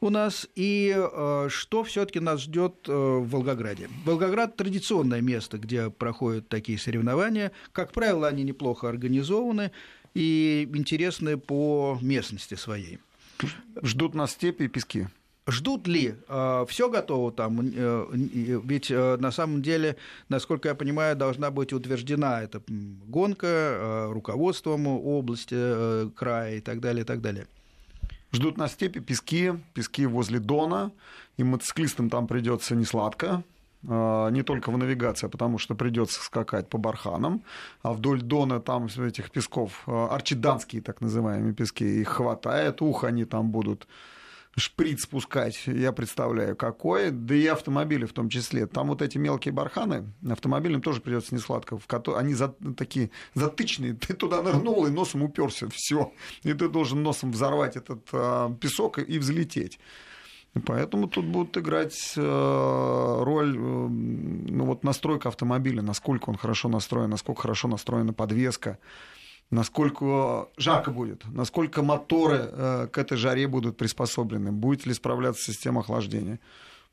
[0.00, 3.88] у нас и э, что все-таки нас ждет э, в Волгограде.
[4.04, 7.52] Волгоград традиционное место, где проходят такие соревнования.
[7.72, 9.70] Как правило, они неплохо организованы
[10.14, 12.98] и интересны по местности своей.
[13.82, 15.08] Ждут нас степи и пески.
[15.46, 16.14] Ждут ли?
[16.28, 17.60] Э, Все готово там?
[17.60, 19.96] Ведь на самом деле,
[20.28, 27.06] насколько я понимаю, должна быть утверждена эта гонка руководством области, края и так далее, и
[27.06, 27.46] так далее.
[28.34, 30.90] Ждут на степи пески, пески возле Дона,
[31.36, 33.44] и мотоциклистам там придется не сладко,
[33.82, 37.44] не только в навигации, а потому что придется скакать по барханам,
[37.82, 43.50] а вдоль Дона там этих песков, арчиданские так называемые пески, их хватает, ух они там
[43.50, 43.86] будут
[44.56, 48.66] шприц спускать, я представляю, какой, да и автомобили в том числе.
[48.66, 53.94] Там вот эти мелкие барханы, автомобилям тоже придется несладко, в которые, они за, такие затычные,
[54.00, 56.12] ты туда нырнул и носом уперся, все,
[56.42, 59.78] и ты должен носом взорвать этот а, песок и взлететь.
[60.66, 62.20] Поэтому тут будут играть э,
[63.22, 68.78] роль э, ну, вот настройка автомобиля, насколько он хорошо настроен, насколько хорошо настроена подвеска,
[69.54, 75.80] насколько жарко будет, насколько моторы э, к этой жаре будут приспособлены, будет ли справляться система
[75.80, 76.40] охлаждения.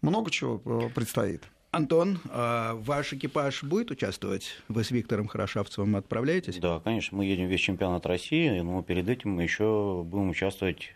[0.01, 1.43] Много чего э, предстоит.
[1.71, 4.57] Антон, а ваш экипаж будет участвовать?
[4.67, 6.57] Вы с Виктором Хорошавцевым отправляетесь?
[6.57, 10.93] Да, конечно, мы едем весь чемпионат России, но перед этим мы еще будем участвовать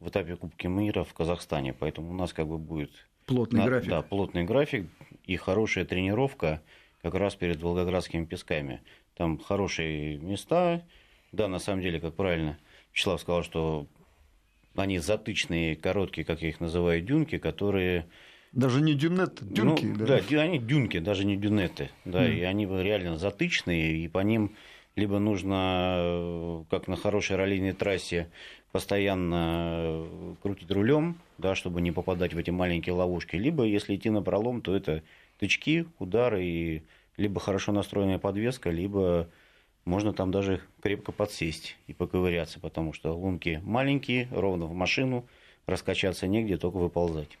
[0.00, 2.90] в этапе Кубки мира в Казахстане, поэтому у нас как бы будет
[3.26, 3.90] плотный график.
[3.90, 4.86] Да, плотный график
[5.24, 6.60] и хорошая тренировка
[7.02, 8.82] как раз перед Волгоградскими песками.
[9.16, 10.84] Там хорошие места,
[11.32, 12.58] да, на самом деле, как правильно
[12.92, 13.86] Вячеслав сказал, что
[14.76, 18.06] они затычные, короткие, как я их называю, дюнки, которые...
[18.52, 20.20] Даже не дюнеты, дюнки, ну, да?
[20.30, 22.38] Да, они дюнки, даже не дюнеты, да, mm.
[22.38, 24.56] и они реально затычные, и по ним
[24.96, 28.30] либо нужно, как на хорошей раллийной трассе,
[28.72, 30.06] постоянно
[30.42, 34.60] крутить рулем, да, чтобы не попадать в эти маленькие ловушки, либо, если идти на пролом,
[34.60, 35.02] то это
[35.38, 36.82] тычки, удары, и
[37.16, 39.28] либо хорошо настроенная подвеска, либо
[39.88, 45.26] можно там даже крепко подсесть и поковыряться, потому что лунки маленькие, ровно в машину,
[45.66, 47.38] раскачаться негде, только выползать.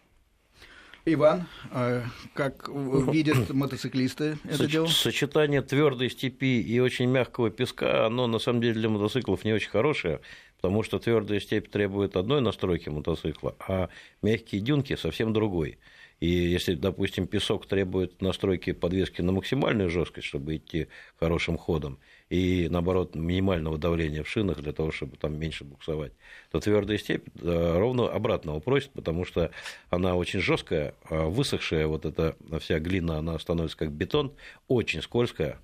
[1.04, 4.86] Иван, а как видят мотоциклисты это Соч- дело?
[4.86, 9.70] Сочетание твердой степи и очень мягкого песка, оно на самом деле для мотоциклов не очень
[9.70, 10.20] хорошее,
[10.56, 13.90] потому что твердая степь требует одной настройки мотоцикла, а
[14.22, 15.78] мягкие дюнки совсем другой.
[16.20, 21.98] И если, допустим, песок требует настройки подвески на максимальную жесткость, чтобы идти хорошим ходом,
[22.30, 26.12] и наоборот минимального давления в шинах для того, чтобы там меньше буксовать,
[26.50, 29.50] то твердая степь ровно обратного просит, потому что
[29.90, 34.32] она очень жесткая, а высохшая вот эта вся глина, она становится как бетон,
[34.66, 35.58] очень скользкая.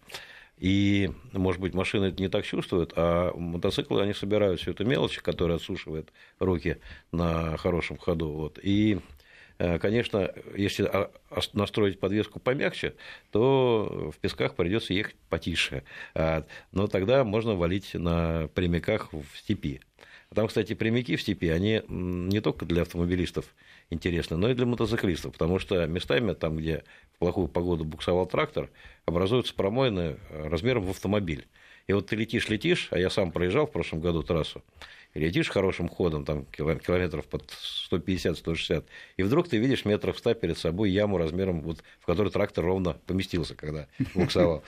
[0.56, 5.18] И, может быть, машины это не так чувствуют, а мотоциклы, они собирают всю эту мелочь,
[5.18, 6.76] которая отсушивает руки
[7.10, 8.30] на хорошем ходу.
[8.30, 8.60] Вот.
[8.62, 9.13] И Э,
[9.58, 10.90] конечно, если
[11.52, 12.94] настроить подвеску помягче,
[13.30, 15.84] то в песках придется ехать потише.
[16.14, 19.80] А, но тогда можно валить на прямиках в степи.
[20.34, 23.54] Там, кстати, прямики в степи, они не только для автомобилистов
[23.90, 26.82] интересны, но и для мотоциклистов, потому что местами, там, где
[27.14, 28.70] в плохую погоду буксовал трактор,
[29.06, 31.46] образуются промоины размером в автомобиль.
[31.86, 34.64] И вот ты летишь, летишь, а я сам проезжал в прошлом году трассу,
[35.14, 37.52] летишь хорошим ходом, там километров под
[37.90, 38.84] 150-160,
[39.16, 42.94] и вдруг ты видишь метров 100 перед собой яму размером, вот, в которой трактор ровно
[43.06, 44.64] поместился, когда буксовал.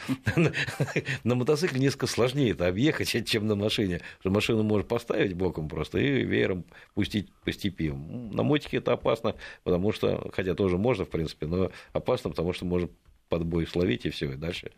[1.24, 4.00] На мотоцикле несколько сложнее это объехать, чем на машине.
[4.24, 7.90] Машину можешь поставить боком просто и веером пустить по степи.
[7.90, 12.64] На мотике это опасно, потому что, хотя тоже можно, в принципе, но опасно, потому что
[12.64, 12.90] может
[13.28, 14.70] подбой словить, и все, и дальше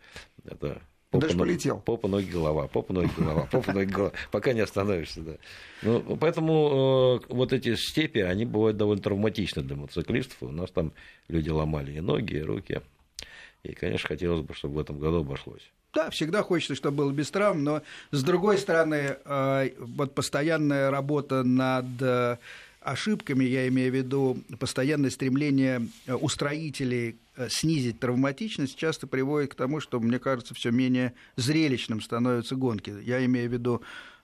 [0.45, 1.79] это Попа, Дальше полетел.
[1.79, 5.21] Попа, ноги, голова, попа, ноги, голова, попа, ноги, голова, пока не остановишься.
[5.21, 5.31] Да.
[5.81, 10.37] Ну, поэтому э, вот эти степи, они бывают довольно травматичны для мотоциклистов.
[10.41, 10.93] У нас там
[11.27, 12.81] люди ломали и ноги, и руки.
[13.63, 15.71] И, конечно, хотелось бы, чтобы в этом году обошлось.
[15.93, 21.43] Да, всегда хочется, чтобы было без травм, но с другой стороны, э, вот постоянная работа
[21.43, 22.37] над э,
[22.81, 29.79] ошибками, я имею в виду постоянное стремление устроителей Э, снизить травматичность, часто приводит к тому,
[29.79, 32.93] что, мне кажется, все менее зрелищным становятся гонки.
[33.01, 33.81] Я имею в виду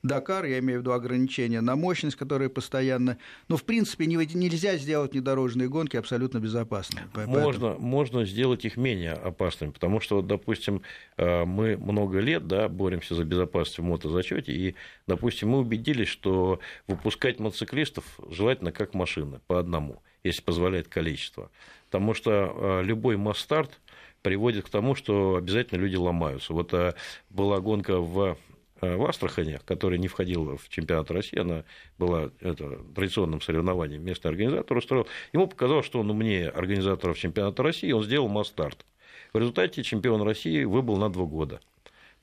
[0.07, 3.17] Дакар, я имею в виду ограничения на мощность, которые постоянно...
[3.47, 7.07] Но, в принципе, нельзя сделать внедорожные гонки абсолютно безопасными.
[7.25, 10.81] Можно, можно сделать их менее опасными, потому что, вот, допустим,
[11.17, 14.75] э, мы много лет да, боремся за безопасность в мотозачете, и,
[15.07, 21.49] допустим, мы убедились, что выпускать мотоциклистов желательно как машины, по одному, если позволяет количество
[21.95, 23.79] потому что э, любой масс-старт
[24.21, 26.51] приводит к тому, что обязательно люди ломаются.
[26.51, 26.93] Вот э,
[27.29, 28.37] была гонка в
[28.81, 31.63] в Астрахане, который не входил в чемпионат России, она
[31.97, 37.91] была это, традиционным соревнованием, местный организатор устроил, ему показалось, что он умнее организаторов чемпионата России,
[37.91, 38.85] он сделал масс-старт.
[39.33, 41.61] В результате чемпион России выбыл на два года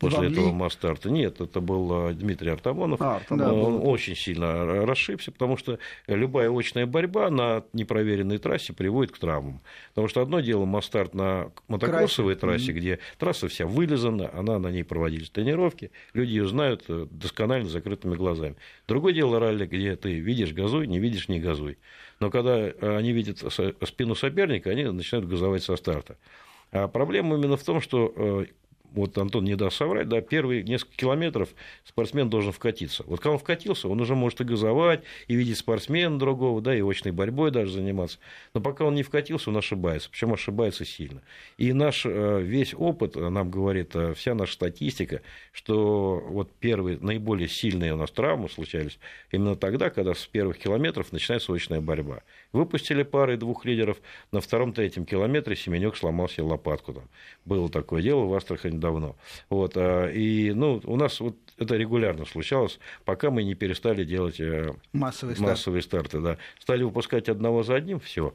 [0.02, 1.10] после этого Мастарта.
[1.10, 3.00] Нет, это был а, Дмитрий Артамонов.
[3.00, 3.52] А, Артамонов.
[3.52, 3.88] Он да.
[3.88, 9.60] очень сильно расшибся, потому что любая очная борьба на непроверенной трассе приводит к травмам.
[9.90, 12.76] Потому что одно дело Мастарт на мотокроссовой трассе, mm-hmm.
[12.76, 18.16] где трасса вся вылизана, она на ней проводились тренировки, люди ее знают э, досконально закрытыми
[18.16, 18.56] глазами.
[18.88, 21.78] Другое дело ралли, где ты видишь газуй, не видишь не газуй.
[22.20, 26.16] Но когда э, они видят спину соперника, они начинают газовать со старта.
[26.72, 28.46] А проблема именно в том, что э,
[28.94, 31.48] вот Антон не даст соврать, да, первые несколько километров
[31.84, 33.04] спортсмен должен вкатиться.
[33.06, 36.82] Вот когда он вкатился, он уже может и газовать, и видеть спортсмена другого, да, и
[36.82, 38.18] очной борьбой даже заниматься.
[38.54, 41.22] Но пока он не вкатился, он ошибается, причем ошибается сильно.
[41.56, 47.48] И наш э, весь опыт нам говорит, э, вся наша статистика, что вот первые наиболее
[47.48, 48.98] сильные у нас травмы случались
[49.30, 52.22] именно тогда, когда с первых километров начинается очная борьба.
[52.52, 53.98] Выпустили пары двух лидеров,
[54.30, 56.92] на втором-третьем километре Семенюк сломал себе лопатку.
[56.92, 57.08] Там.
[57.44, 59.16] Было такое дело в Астрахани давно.
[59.48, 64.40] Вот, а, и ну, у нас вот это регулярно случалось, пока мы не перестали делать
[64.40, 66.18] э, массовые, массовые старты.
[66.18, 66.38] старты да.
[66.60, 68.34] Стали выпускать одного за одним, все.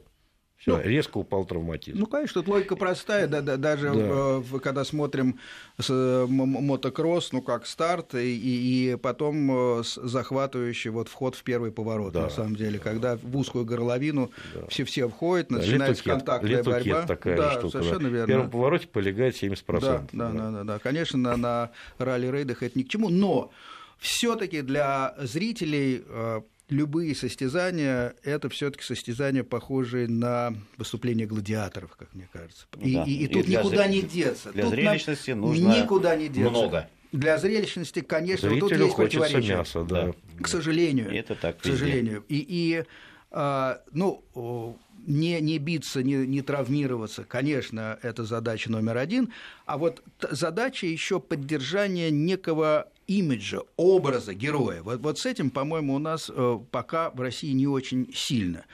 [0.58, 2.00] Все, ну, резко упал травматизм.
[2.00, 3.28] Ну, конечно, тут логика простая.
[3.28, 4.38] Да, да, даже да.
[4.38, 5.38] В, когда смотрим
[5.78, 12.12] с, мотокросс, ну, как старт, и, и потом э, захватывающий вот вход в первый поворот,
[12.12, 12.22] да.
[12.22, 12.80] на самом деле.
[12.80, 14.66] Когда в узкую горловину да.
[14.66, 17.06] все-все входят, начинается да, контактная борьба.
[17.06, 17.70] такая да, штука.
[17.70, 18.08] Совершенно да.
[18.08, 18.24] верно.
[18.24, 19.80] В первом повороте полегает 70%.
[19.80, 20.78] Да, да, да, да, да, да.
[20.80, 23.52] Конечно, на, на ралли-рейдах это ни к чему, но
[23.98, 32.28] все-таки для зрителей э, любые состязания– это все-таки состязания, похожие на выступления гладиаторов, как мне
[32.32, 32.66] кажется.
[32.80, 33.04] И, да.
[33.04, 33.88] и, и, и тут никуда зр...
[33.88, 34.52] не деться.
[34.52, 36.50] Для тут зрелищности нужно никуда не деться.
[36.50, 36.88] много.
[37.12, 39.56] Для зрелищности, конечно, Зрителю тут есть противоречие.
[39.56, 40.12] Мяса, да.
[40.40, 41.10] К сожалению.
[41.10, 41.58] Это так.
[41.58, 42.22] К сожалению.
[42.28, 42.84] И, и
[43.30, 44.22] а, ну,
[45.06, 49.32] не, не биться, не, не травмироваться, конечно, это задача номер один.
[49.64, 54.82] А вот задача еще поддержания некого имиджа, образа героя.
[54.82, 58.64] Вот, вот с этим, по-моему, у нас э, пока в России не очень сильно.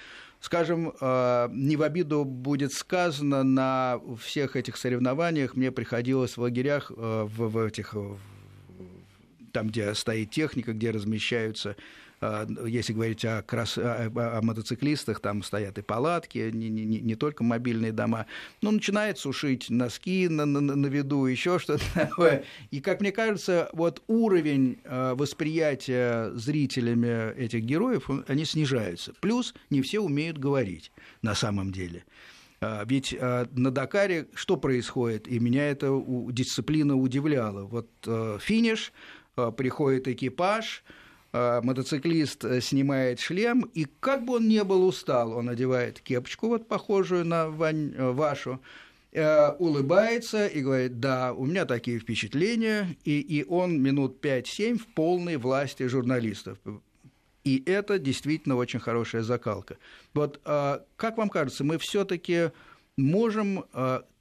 [0.41, 6.93] Скажем, э, не в обиду будет сказано, на всех этих соревнованиях мне приходилось в лагерях,
[6.95, 7.95] э, в, в этих,
[9.55, 11.77] там, где стоит техника, где размещаются
[12.25, 13.77] а, если говорить о, крас...
[13.77, 18.27] о, мотоциклистах, там стоят и палатки, не, не, не только мобильные дома.
[18.63, 22.45] Ну, начинает сушить носки на, на, на виду, еще что-то такое.
[22.71, 29.13] И, как мне кажется, вот уровень а, восприятия зрителями этих героев, они снижаются.
[29.21, 32.05] Плюс не все умеют говорить на самом деле.
[32.61, 35.29] А, ведь на Дакаре что происходит?
[35.29, 35.91] И меня эта
[36.31, 37.65] дисциплина удивляла.
[37.65, 37.91] Вот
[38.41, 38.93] финиш,
[39.35, 40.85] приходит экипаж,
[41.37, 46.47] Э, мотоциклист э, снимает шлем, и как бы он ни был устал, он одевает кепочку,
[46.47, 48.61] вот похожую на э, вашу,
[49.59, 55.37] улыбается и говорит, да, у меня такие впечатления, и, и он минут 5-7 в полной
[55.37, 56.59] власти журналистов.
[57.45, 59.77] И это действительно очень хорошая закалка.
[60.15, 62.51] Вот как вам кажется, мы все-таки
[62.97, 63.65] можем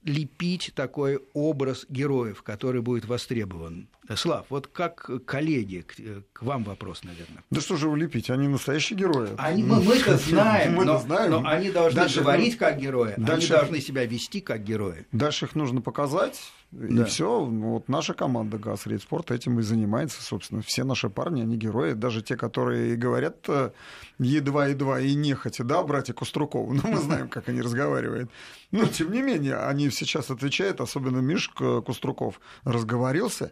[0.04, 3.88] лепить такой образ героев, который будет востребован?
[4.16, 5.96] Слав, вот как коллеги, к,
[6.34, 7.44] к вам вопрос, наверное.
[7.50, 9.30] Да что же улепить, они настоящие герои.
[9.38, 13.54] Они, мы, мы-то знаем, мы но, знаем, но они должны дальше говорить как герои, дальше,
[13.54, 15.06] они должны себя вести как герои.
[15.14, 16.40] Дальше их нужно показать,
[16.74, 17.04] да.
[17.04, 17.44] и все.
[17.46, 20.62] Вот наша команда ГАЗ Спорт этим и занимается, собственно.
[20.62, 23.72] Все наши парни, они герои, даже те, которые говорят э,
[24.20, 28.30] едва-едва и нехотя, да, братья Кострукову, но мы знаем, как они разговаривают.
[28.72, 33.52] Но, тем не менее, они сейчас отвечают, особенно Мишка Коструков разговорился,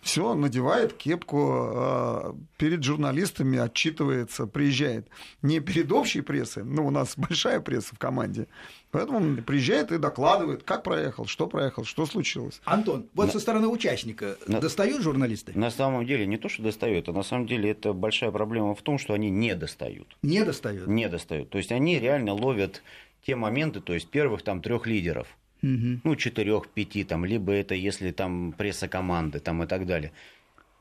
[0.00, 5.08] все, надевает кепку, а, перед журналистами отчитывается, приезжает.
[5.42, 8.46] Не перед общей прессой, ну, у нас большая пресса в команде,
[8.90, 12.60] поэтому он приезжает и докладывает, как проехал, что проехал, что случилось.
[12.64, 13.32] Антон, вот на...
[13.32, 14.60] со стороны участника на...
[14.60, 15.52] достают журналисты?
[15.54, 18.82] На самом деле не то, что достают, а на самом деле это большая проблема в
[18.82, 20.16] том, что они не достают.
[20.22, 20.86] Не достают?
[20.86, 21.50] Не достают.
[21.50, 22.82] То есть они реально ловят
[23.26, 25.26] те моменты, то есть первых там трех лидеров–
[25.62, 26.00] угу.
[26.04, 30.12] ну, четырех-пяти, там, либо это если там пресса команды там, и так далее.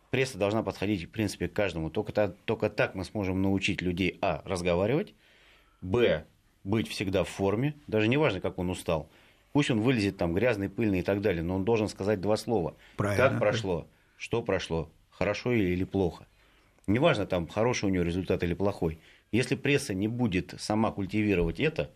[0.10, 1.90] Пресса должна подходить, в принципе, к каждому.
[1.90, 5.14] Только, только так мы сможем научить людей, а, разговаривать,
[5.82, 6.26] б,
[6.64, 9.10] быть всегда в форме, даже не важно, как он устал.
[9.52, 12.76] Пусть он вылезет там грязный, пыльный и так далее, но он должен сказать два слова.
[12.96, 13.30] Правильно.
[13.30, 13.88] Как прошло,
[14.18, 16.26] что прошло, хорошо или, или плохо.
[16.86, 19.00] Неважно, там, хороший у него результат или плохой.
[19.32, 21.92] Если пресса не будет сама культивировать это,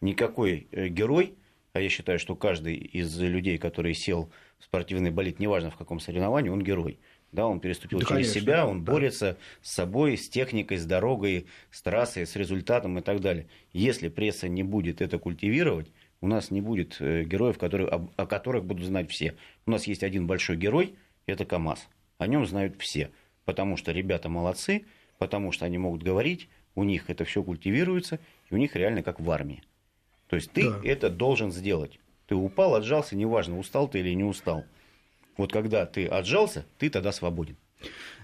[0.00, 1.34] никакой э, герой–
[1.76, 6.00] а я считаю, что каждый из людей, который сел в спортивный болит, неважно в каком
[6.00, 6.98] соревновании, он герой.
[7.32, 8.92] Да, он переступил да, через конечно, себя, он да.
[8.92, 13.46] борется с собой, с техникой, с дорогой, с трассой, с результатом и так далее.
[13.72, 15.88] Если пресса не будет это культивировать,
[16.22, 19.34] у нас не будет э, героев, которые, о которых будут знать все.
[19.66, 20.94] У нас есть один большой герой,
[21.26, 21.88] это КАМАЗ.
[22.16, 23.10] О нем знают все,
[23.44, 24.86] потому что ребята молодцы,
[25.18, 28.18] потому что они могут говорить, у них это все культивируется,
[28.50, 29.62] и у них реально как в армии.
[30.28, 30.80] То есть ты да.
[30.84, 31.98] это должен сделать.
[32.26, 34.64] Ты упал, отжался, неважно, устал ты или не устал.
[35.36, 37.56] Вот когда ты отжался, ты тогда свободен.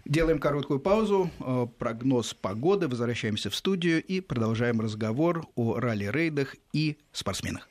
[0.05, 6.96] Делаем короткую паузу, э, прогноз погоды, возвращаемся в студию и продолжаем разговор о ралли-рейдах и
[7.12, 7.68] спортсменах.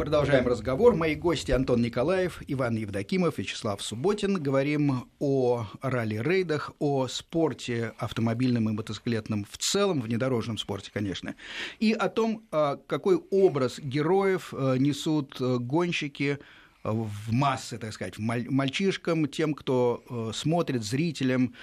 [0.00, 0.96] Продолжаем разговор.
[0.96, 4.42] Мои гости Антон Николаев, Иван Евдокимов, Вячеслав Субботин.
[4.42, 11.34] Говорим о ралли-рейдах, о спорте автомобильном и мотоциклетном в целом, внедорожном спорте, конечно,
[11.80, 16.38] и о том, а, какой образ героев а, несут а, гонщики
[16.82, 21.54] в массы, так сказать, мальчишкам, тем, кто смотрит, зрителям.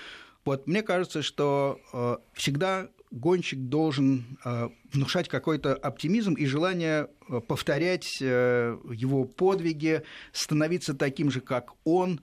[0.45, 8.17] Вот мне кажется, что всегда гонщик должен э, внушать какой-то оптимизм и желание э, повторять
[8.21, 12.21] э, его подвиги, становиться таким же, как он.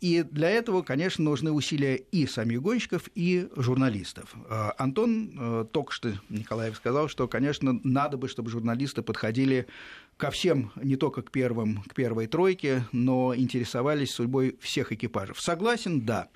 [0.00, 4.34] И для этого, конечно, нужны усилия и самих гонщиков, и журналистов.
[4.78, 9.66] Антон только что, Николаев сказал, что, конечно, надо бы, чтобы журналисты подходили
[10.16, 15.40] ко всем, не только к первым, к первой тройке, но интересовались судьбой всех экипажев.
[15.40, 16.28] Согласен, да.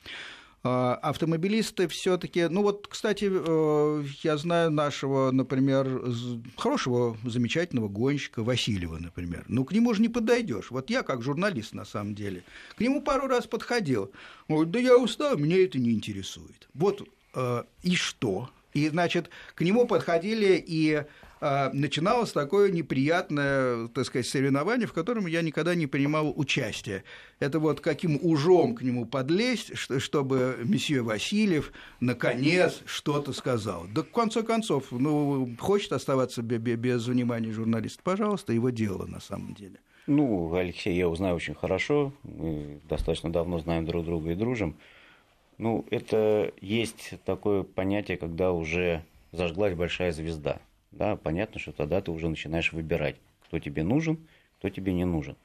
[0.65, 6.05] А, автомобилисты все-таки, ну вот, кстати, э, я знаю нашего, например,
[6.57, 9.45] хорошего, замечательного гонщика Васильева, например.
[9.49, 10.71] Ну, к нему же не подойдешь.
[10.71, 12.45] Вот я как журналист, на самом деле,
[12.77, 14.13] к нему пару раз подходил.
[14.47, 16.69] Он да я устал, меня это не интересует.
[16.75, 18.49] Вот э, и что?
[18.73, 21.03] И, значит, к нему подходили и
[21.73, 27.03] начиналось такое неприятное, так сказать, соревнование, в котором я никогда не принимал участие.
[27.41, 33.87] Это вот каким ужом к нему подлезть, чтобы месье Васильев наконец что-то сказал.
[33.93, 39.55] Да в конце концов, ну, хочет оставаться без внимания журналиста, пожалуйста, его дело на самом
[39.55, 39.81] деле.
[40.07, 44.77] Ну, Алексей, я узнаю очень хорошо, мы достаточно давно знаем друг друга и дружим.
[45.59, 50.61] Ну, это есть такое понятие, когда уже зажглась большая звезда–
[50.93, 53.17] да, понятно, что тогда ты уже начинаешь выбирать,
[53.47, 54.19] кто тебе нужен,
[54.59, 55.37] кто тебе не нужен.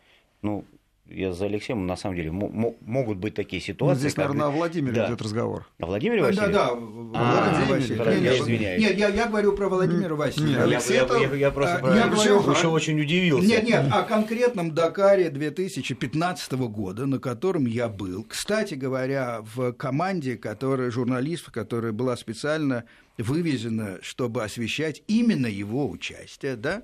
[0.42, 0.66] Ну,
[1.10, 3.94] я за Алексеем, на самом деле, могут быть такие ситуации.
[3.94, 4.26] Ну, здесь, как...
[4.26, 5.08] наверное, о Владимире да.
[5.08, 5.68] идет разговор.
[5.80, 6.48] О Владимире Васильеве?
[6.52, 6.80] Да, да,
[7.14, 8.24] а, Владимир Васильевич.
[8.24, 8.82] Я извиняюсь.
[8.82, 10.66] Нет, я, я говорю про Владимира Васильева.
[10.66, 13.48] Нет, я, я, я, я просто а, про я говорю, еще очень удивился.
[13.48, 18.26] Нет, нет, о конкретном Дакаре 2015 года, на котором я был.
[18.28, 22.84] Кстати говоря, в команде, которая, журналистов, которая была специально
[23.18, 26.84] вывезена, чтобы освещать именно его участие, да,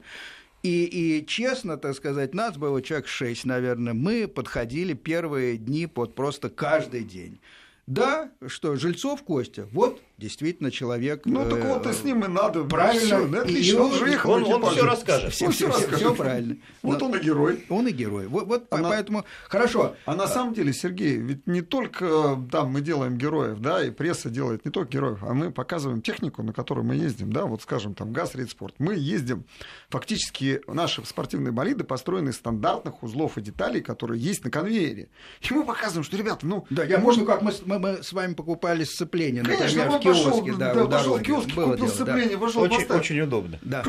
[0.63, 6.15] и, и честно, так сказать, нас было человек шесть, наверное, мы подходили первые дни под
[6.15, 7.39] просто каждый день.
[7.85, 11.25] Да, что Жильцов Костя, вот действительно человек.
[11.25, 12.63] Ну так вот и с ним и надо.
[12.63, 13.05] Правильно.
[13.05, 15.33] Всё, ну, отлично, он, же их он, он все расскажет.
[15.33, 16.55] Все, все, все, все правильно.
[16.81, 17.65] Вот Но, он и герой.
[17.69, 18.27] Он и герой.
[18.27, 19.25] Вот, вот а поэтому на...
[19.49, 19.95] хорошо.
[20.05, 24.29] А на самом деле, Сергей, ведь не только там мы делаем героев, да, и пресса
[24.29, 27.93] делает не только героев, а мы показываем технику, на которой мы ездим, да, вот скажем
[27.93, 28.75] там газ спорт.
[28.79, 29.43] Мы ездим
[29.89, 35.09] фактически наши спортивные болиды построены из стандартных узлов и деталей, которые есть на конвейере.
[35.41, 38.33] И мы показываем, что ребята, ну, да, я можно как мы, мы, мы с вами
[38.33, 42.37] покупали сцепление, например, в киоске, да, да, пошел в киоск, Было купил сцепление, да.
[42.37, 42.99] вошел, очень, поставил.
[42.99, 43.59] очень удобно.
[43.61, 43.83] Да.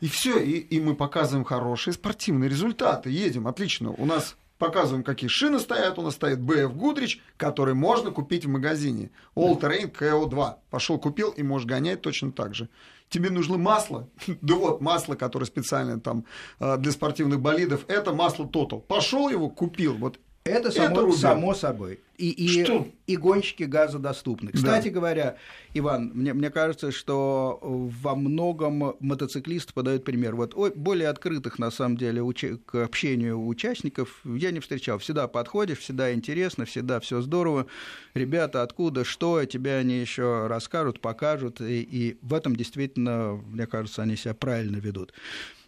[0.00, 3.10] И все, и, и мы показываем хорошие спортивные результаты.
[3.10, 3.90] Едем, отлично.
[3.92, 5.98] У нас показываем, какие шины стоят.
[5.98, 9.10] У нас стоит BF Goodrich, который можно купить в магазине.
[9.34, 10.54] All Terrain KO2.
[10.70, 12.68] Пошел, купил и можешь гонять точно так же.
[13.08, 14.08] Тебе нужно масло.
[14.40, 16.24] да вот, масло, которое специально там
[16.58, 17.84] э, для спортивных болидов.
[17.88, 18.80] Это масло Total.
[18.80, 19.94] Пошел его, купил.
[19.94, 22.00] Вот это само, это само собой.
[22.16, 22.86] И, и, что?
[23.06, 24.50] и гонщики газодоступны.
[24.50, 24.94] Кстати да.
[24.94, 25.36] говоря,
[25.74, 30.34] Иван, мне, мне кажется, что во многом мотоциклисты подают пример.
[30.34, 34.98] Вот более открытых, на самом деле, уч- к общению участников я не встречал.
[34.98, 37.66] Всегда подходишь, всегда интересно, всегда все здорово.
[38.14, 41.60] Ребята, откуда, что, тебя они еще расскажут, покажут.
[41.60, 45.12] И, и в этом действительно, мне кажется, они себя правильно ведут.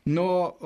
[0.09, 0.56] Но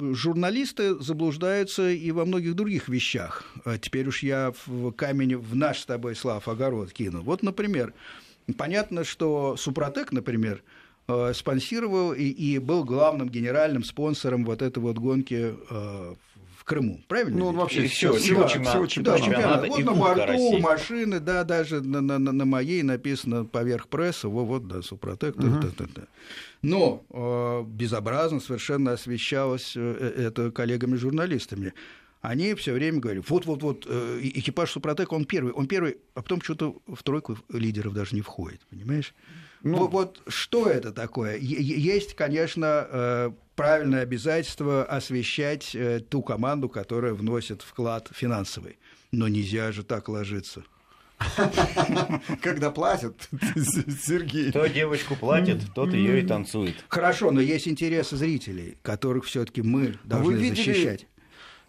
[0.00, 3.44] э, журналисты заблуждаются и во многих других вещах.
[3.66, 7.22] А теперь уж я в камень в наш с тобой, Слав, огород кинул.
[7.22, 7.92] Вот, например,
[8.56, 10.62] понятно, что Супротек, например,
[11.06, 16.14] э, спонсировал и, и был главным генеральным спонсором вот этой вот гонки э,
[16.68, 17.38] Крыму, правильно?
[17.38, 19.22] Ну, он вообще все, всего, да, всего чемпионата.
[19.22, 19.66] Да, чемпионата.
[19.68, 20.60] Вот на борту России.
[20.60, 25.36] машины, да, даже на, на, на моей написано поверх пресса, вот, вот да, Супротек.
[25.36, 25.46] Угу.
[25.46, 26.02] Да, да, да.
[26.60, 31.72] Но э, безобразно совершенно освещалось э, это коллегами-журналистами.
[32.20, 36.76] они все время говорили, вот-вот-вот, э, экипаж Супротек, он первый, он первый, а потом что-то
[36.86, 39.14] в тройку лидеров даже не входит, понимаешь?
[39.62, 41.38] Ну, вот, вот что это такое?
[41.38, 48.78] Есть, конечно, э, правильное обязательство освещать э, ту команду, которая вносит вклад финансовый.
[49.10, 50.62] Но нельзя же так ложиться.
[52.40, 54.50] Когда платят, Сергей.
[54.50, 56.76] Кто девочку платит, тот ее и танцует.
[56.86, 61.08] Хорошо, но есть интересы зрителей, которых все-таки мы а должны защищать.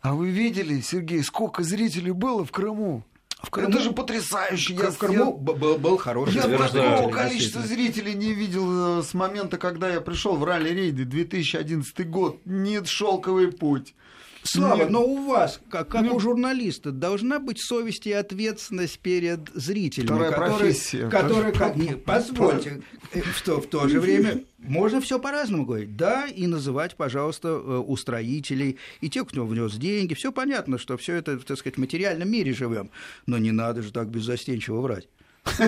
[0.02, 3.04] А вы видели, Сергей, сколько зрителей было в Крыму?
[3.42, 4.74] В Крыму, это же потрясающе.
[4.74, 6.36] Я, в Крыму я, был, был хороший.
[6.36, 12.10] Я такого количества зрителей не видел э, с момента, когда я пришел в ралли-рейды 2011
[12.10, 12.42] год.
[12.44, 13.96] Нет, шелковый путь.
[14.44, 14.90] Слава, Нет.
[14.90, 20.30] но у вас, как, как ну, у журналиста, должна быть совесть и ответственность перед зрителями,
[20.30, 22.82] которые, которые как, не, позвольте,
[23.14, 25.96] э, в то, в то же время можно все по-разному говорить.
[25.96, 30.14] Да, и называть, пожалуйста, э, устроителей, и тех, кто внес деньги.
[30.14, 32.92] Все понятно, что все это, так сказать, в материальном мире живем.
[33.26, 35.08] Но не надо же так беззастенчиво врать.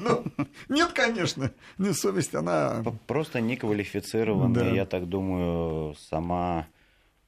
[0.00, 0.24] Ну,
[0.68, 2.82] нет, конечно, не совесть, она...
[3.06, 6.66] Просто неквалифицированная, я так думаю, сама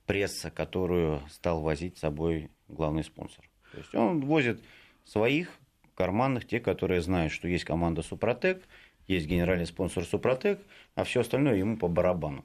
[0.06, 3.44] пресса, которую стал возить с собой главный спонсор.
[3.72, 4.62] То есть он возит
[5.04, 5.50] своих
[5.94, 8.62] карманных, те, которые знают, что есть команда Супротек,
[9.06, 10.60] есть генеральный спонсор Супротек,
[10.94, 12.44] а все остальное ему по барабану.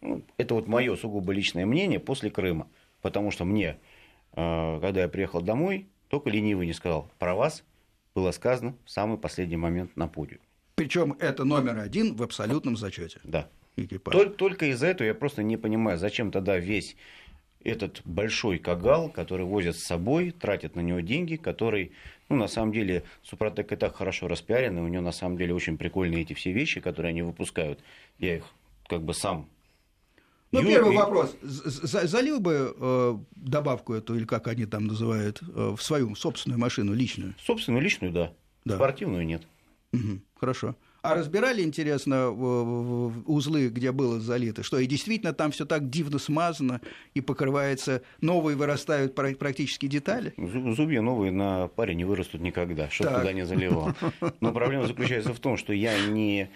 [0.00, 2.68] Ну, это вот мое сугубо личное мнение после Крыма.
[3.02, 3.78] Потому что мне,
[4.32, 7.64] э, когда я приехал домой, только ленивый не сказал, про вас
[8.14, 10.40] было сказано в самый последний момент на подиуме.
[10.74, 13.20] Причем это номер один в абсолютном зачете.
[13.24, 14.12] Да экипаж.
[14.12, 16.96] Только, только из-за этого я просто не понимаю, зачем тогда весь
[17.64, 21.92] этот большой кагал, который возят с собой, тратят на него деньги, который,
[22.28, 25.54] ну, на самом деле, Супротек и так хорошо распиарен, и у него, на самом деле,
[25.54, 27.80] очень прикольные эти все вещи, которые они выпускают.
[28.18, 28.44] Я их
[28.88, 29.48] как бы сам
[30.52, 30.68] ну, Ю...
[30.68, 31.34] первый вопрос.
[31.42, 36.92] Залил бы э, добавку эту, или как они там называют, э, в свою собственную машину,
[36.92, 37.34] личную?
[37.42, 38.34] Собственную, личную, да.
[38.66, 38.76] да.
[38.76, 39.42] Спортивную нет.
[39.94, 40.76] Угу, хорошо.
[41.02, 46.80] А разбирали, интересно, узлы, где было залито, что и действительно там все так дивно смазано
[47.14, 50.32] и покрывается, новые вырастают практически детали?
[50.36, 53.94] Зубья новые на паре не вырастут никогда, что туда не заливал.
[54.40, 56.50] Но проблема заключается в том, что я не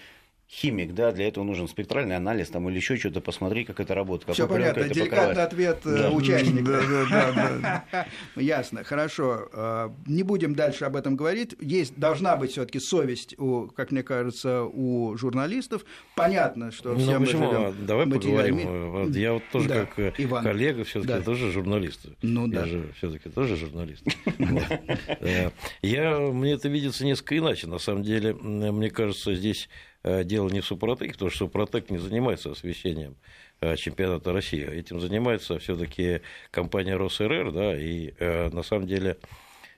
[0.49, 4.35] химик, да, для этого нужен спектральный анализ там, или еще что-то посмотреть, как это работает.
[4.35, 6.11] Все понятно, это деликатный ответ э, да.
[6.11, 6.81] участника.
[6.81, 9.49] Да, да, да, Ясно, хорошо.
[9.53, 11.57] Э, не будем дальше об этом говорить.
[11.61, 15.85] Есть, должна быть все-таки совесть, у, как мне кажется, у журналистов.
[16.15, 17.53] Понятно, что ну, все почему?
[17.53, 19.13] мы Давай поговорим.
[19.13, 20.45] Я вот тоже да, как э, Иван.
[20.45, 21.23] коллега все-таки да.
[21.23, 22.07] тоже журналист.
[22.23, 22.67] Ну, Я да.
[22.67, 24.05] же все-таки тоже журналист.
[25.83, 27.67] Я, мне это видится несколько иначе.
[27.67, 29.69] На самом деле, мне кажется, здесь
[30.25, 33.17] дело не в Супротеке, потому что Супротек не занимается освещением
[33.61, 34.65] э, чемпионата России.
[34.65, 36.21] Этим занимается все-таки
[36.53, 39.19] компания РосРР, да, и э, на самом деле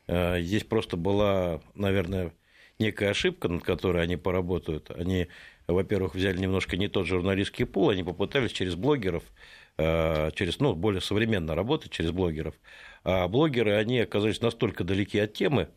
[0.06, 2.32] здесь просто была, наверное,
[2.78, 4.90] некая ошибка, над которой они поработают.
[4.90, 5.28] Они,
[5.66, 9.22] во-первых, взяли немножко не тот журналистский пул, они попытались через блогеров,
[9.76, 12.54] через, ну, более современно работать через блогеров.
[13.04, 15.68] А блогеры, они оказались настолько далеки от темы,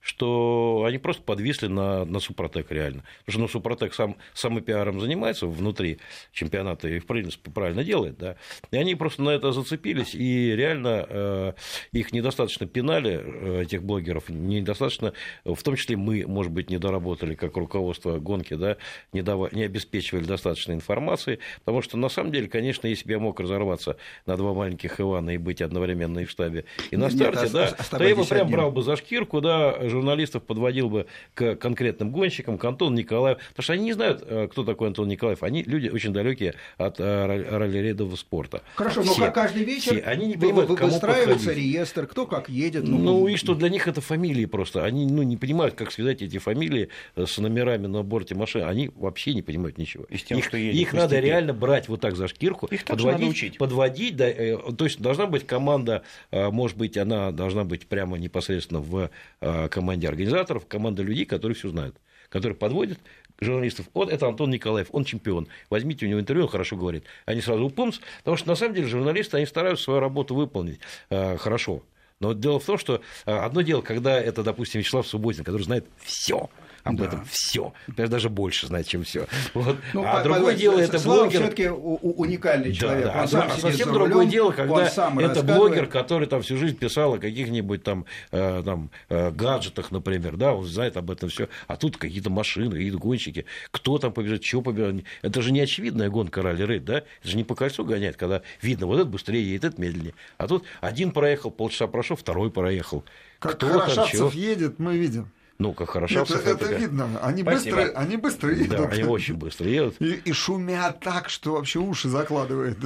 [0.00, 3.04] что они просто подвисли на, на Супротек реально.
[3.24, 5.98] Потому что ну, Супротек сам, сам пиаром занимается внутри
[6.32, 8.18] чемпионата и, в принципе, правильно делает.
[8.18, 8.36] Да?
[8.70, 11.52] И они просто на это зацепились, и реально э,
[11.92, 15.12] их недостаточно пинали, э, этих блогеров, недостаточно,
[15.44, 18.78] в том числе мы, может быть, не доработали как руководство гонки, да,
[19.12, 23.18] не, дава, не обеспечивали достаточной информации, потому что, на самом деле, конечно, если бы я
[23.18, 27.42] мог разорваться на два маленьких Ивана и быть одновременно и в штабе, и на старте,
[27.42, 31.56] Нет, да, то я бы прям брал бы за шкирку, да, журналистов подводил бы к
[31.56, 35.42] конкретным гонщикам, к Антону Николаеву, потому что они не знают, э, кто такой Антон Николаев,
[35.42, 38.62] они люди очень далекие от э, ралли-рейдового спорта.
[38.74, 41.72] Хорошо, все, но каждый вечер все, они не понимают, кому выстраивается подходить.
[41.72, 42.84] реестр, кто как едет.
[42.84, 46.22] Ну, ну и что для них это фамилии просто, они ну, не понимают, как связать
[46.22, 50.04] эти фамилии э, с номерами на борте машины, они вообще не понимают ничего.
[50.08, 53.20] И тем, их что едет, их надо реально брать вот так за шкирку, их подводить,
[53.20, 53.58] надо учить.
[53.58, 59.10] подводить, да, то есть должна быть команда, может быть, она должна быть прямо непосредственно в
[59.40, 61.96] команде организаторов, команда людей, которые все знают,
[62.28, 62.98] которые подводят
[63.40, 63.86] журналистов.
[63.94, 65.48] Вот это Антон Николаев, он чемпион.
[65.70, 67.04] Возьмите у него интервью, он хорошо говорит.
[67.26, 71.36] Они сразу упомнят, потому что на самом деле журналисты, они стараются свою работу выполнить э,
[71.38, 71.82] хорошо.
[72.20, 75.86] Но дело в том, что э, одно дело, когда это, допустим, Вячеслав Субботин, который знает
[76.02, 76.50] все,
[76.84, 77.06] об да.
[77.06, 77.72] этом все.
[77.86, 79.26] Даже больше знает, чем все.
[79.54, 79.76] Вот.
[79.92, 81.40] Ну, а другое дело, это блогер.
[81.40, 83.04] все-таки уникальный человек.
[83.06, 83.44] Да, да.
[83.44, 88.06] а совсем другое дело, когда это блогер, который там всю жизнь писал о каких-нибудь там,
[88.30, 91.48] э, там э, гаджетах, например, да, он знает об этом все.
[91.66, 93.46] А тут какие-то машины, какие-то гонщики.
[93.70, 95.04] Кто там побежит, чего побежит.
[95.22, 96.98] Это же не очевидная гонка ралли-рейд, да?
[96.98, 100.14] Это же не по кольцу гонять, когда видно, вот этот быстрее едет, этот медленнее.
[100.38, 103.04] А тут один проехал, полчаса прошел, второй проехал.
[103.38, 105.30] Как Кто Хорошавцев едет, мы видим.
[105.60, 106.22] Ну, как хорошо.
[106.22, 107.20] Это, это, видно.
[107.20, 108.78] Они быстро, они быстро едут.
[108.78, 110.00] Да, они очень быстро едут.
[110.00, 112.78] И, и шумят так, что вообще уши закладывает.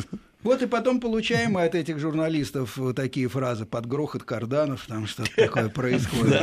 [0.45, 5.35] Вот и потом получаем мы от этих журналистов такие фразы под грохот карданов, там что-то
[5.35, 6.35] такое происходит.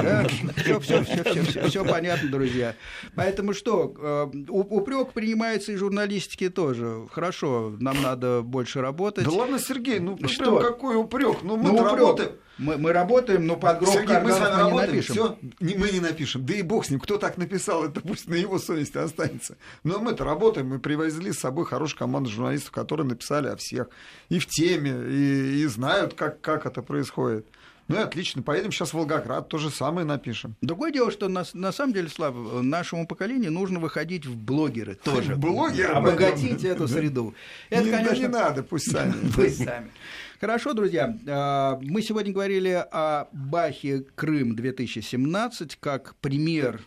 [0.57, 2.75] Все, все, все, все, все, все понятно, друзья.
[3.15, 7.07] Поэтому что, э, упрек принимается и журналистики тоже.
[7.11, 9.23] Хорошо, нам надо больше работать.
[9.25, 10.59] Да ладно, Сергей, ну что?
[10.59, 11.43] какой упрек?
[11.43, 12.31] Ну мы ну, работаем.
[12.57, 15.15] Мы, мы работаем, но под гроб Сергей, мы с вами работаем, не напишем.
[15.15, 16.45] Всё, не, мы не напишем.
[16.45, 19.57] Да и бог с ним, кто так написал, это пусть на его совести останется.
[19.83, 23.89] Но мы-то работаем, мы привезли с собой хорошую команду журналистов, которые написали о всех.
[24.29, 27.45] И в теме, и, и знают, как, как это происходит.
[27.91, 30.55] Ну и отлично, поедем сейчас в Волгоград, то же самое напишем.
[30.61, 35.35] Другое дело, что на, на самом деле, Слава, нашему поколению нужно выходить в блогеры тоже.
[35.35, 35.93] Блогеры?
[35.93, 37.35] Обогатить эту среду.
[37.69, 38.21] Это, конечно...
[38.21, 39.13] не надо, пусть сами.
[39.35, 39.91] Пусть сами.
[40.39, 41.15] Хорошо, друзья.
[41.27, 46.81] А, мы сегодня говорили о Бахе Крым 2017 как пример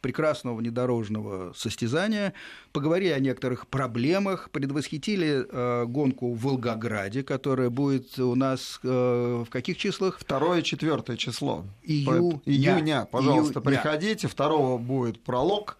[0.00, 2.32] прекрасного внедорожного состязания,
[2.72, 9.76] поговорили о некоторых проблемах, предвосхитили а, гонку в Волгограде, которая будет у нас в каких
[9.78, 10.18] числах?
[10.18, 11.64] Второе четвертое число.
[11.82, 12.40] Июня.
[12.44, 13.62] Июня, пожалуйста, Июня.
[13.62, 14.28] приходите.
[14.28, 15.78] Второго будет пролог,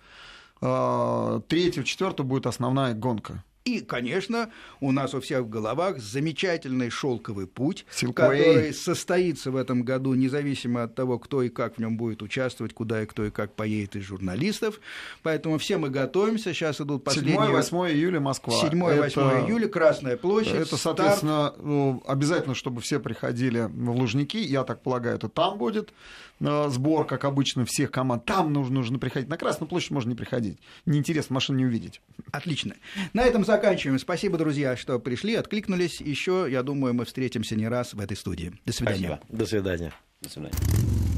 [0.60, 3.44] третьего, четвертого будет основная гонка.
[3.64, 4.50] И, конечно,
[4.80, 8.12] у нас у всех в головах замечательный шелковый путь, Silkway.
[8.12, 12.74] который состоится в этом году, независимо от того, кто и как в нем будет участвовать,
[12.74, 14.80] куда и кто и как поедет из журналистов.
[15.22, 16.52] Поэтому все мы готовимся.
[16.52, 17.36] Сейчас идут последние...
[17.36, 18.54] 7-8 июля Москва.
[18.64, 19.46] 7-8 это...
[19.46, 20.54] июля Красная площадь.
[20.54, 24.38] Это, соответственно, ну, обязательно, чтобы все приходили в Лужники.
[24.38, 25.92] Я так полагаю, это там будет
[26.40, 28.24] э, сбор, как обычно, всех команд.
[28.24, 29.28] Там нужно, нужно приходить.
[29.28, 30.58] На Красную площадь можно не приходить.
[30.84, 32.00] Неинтересно, машин не увидеть.
[32.32, 32.74] Отлично.
[33.12, 33.98] На этом заканчиваем.
[33.98, 36.00] Спасибо, друзья, что пришли, откликнулись.
[36.00, 38.52] Еще, я думаю, мы встретимся не раз в этой студии.
[38.64, 39.20] До свидания.
[39.20, 39.38] Спасибо.
[39.38, 39.92] До свидания.
[40.20, 41.11] До свидания.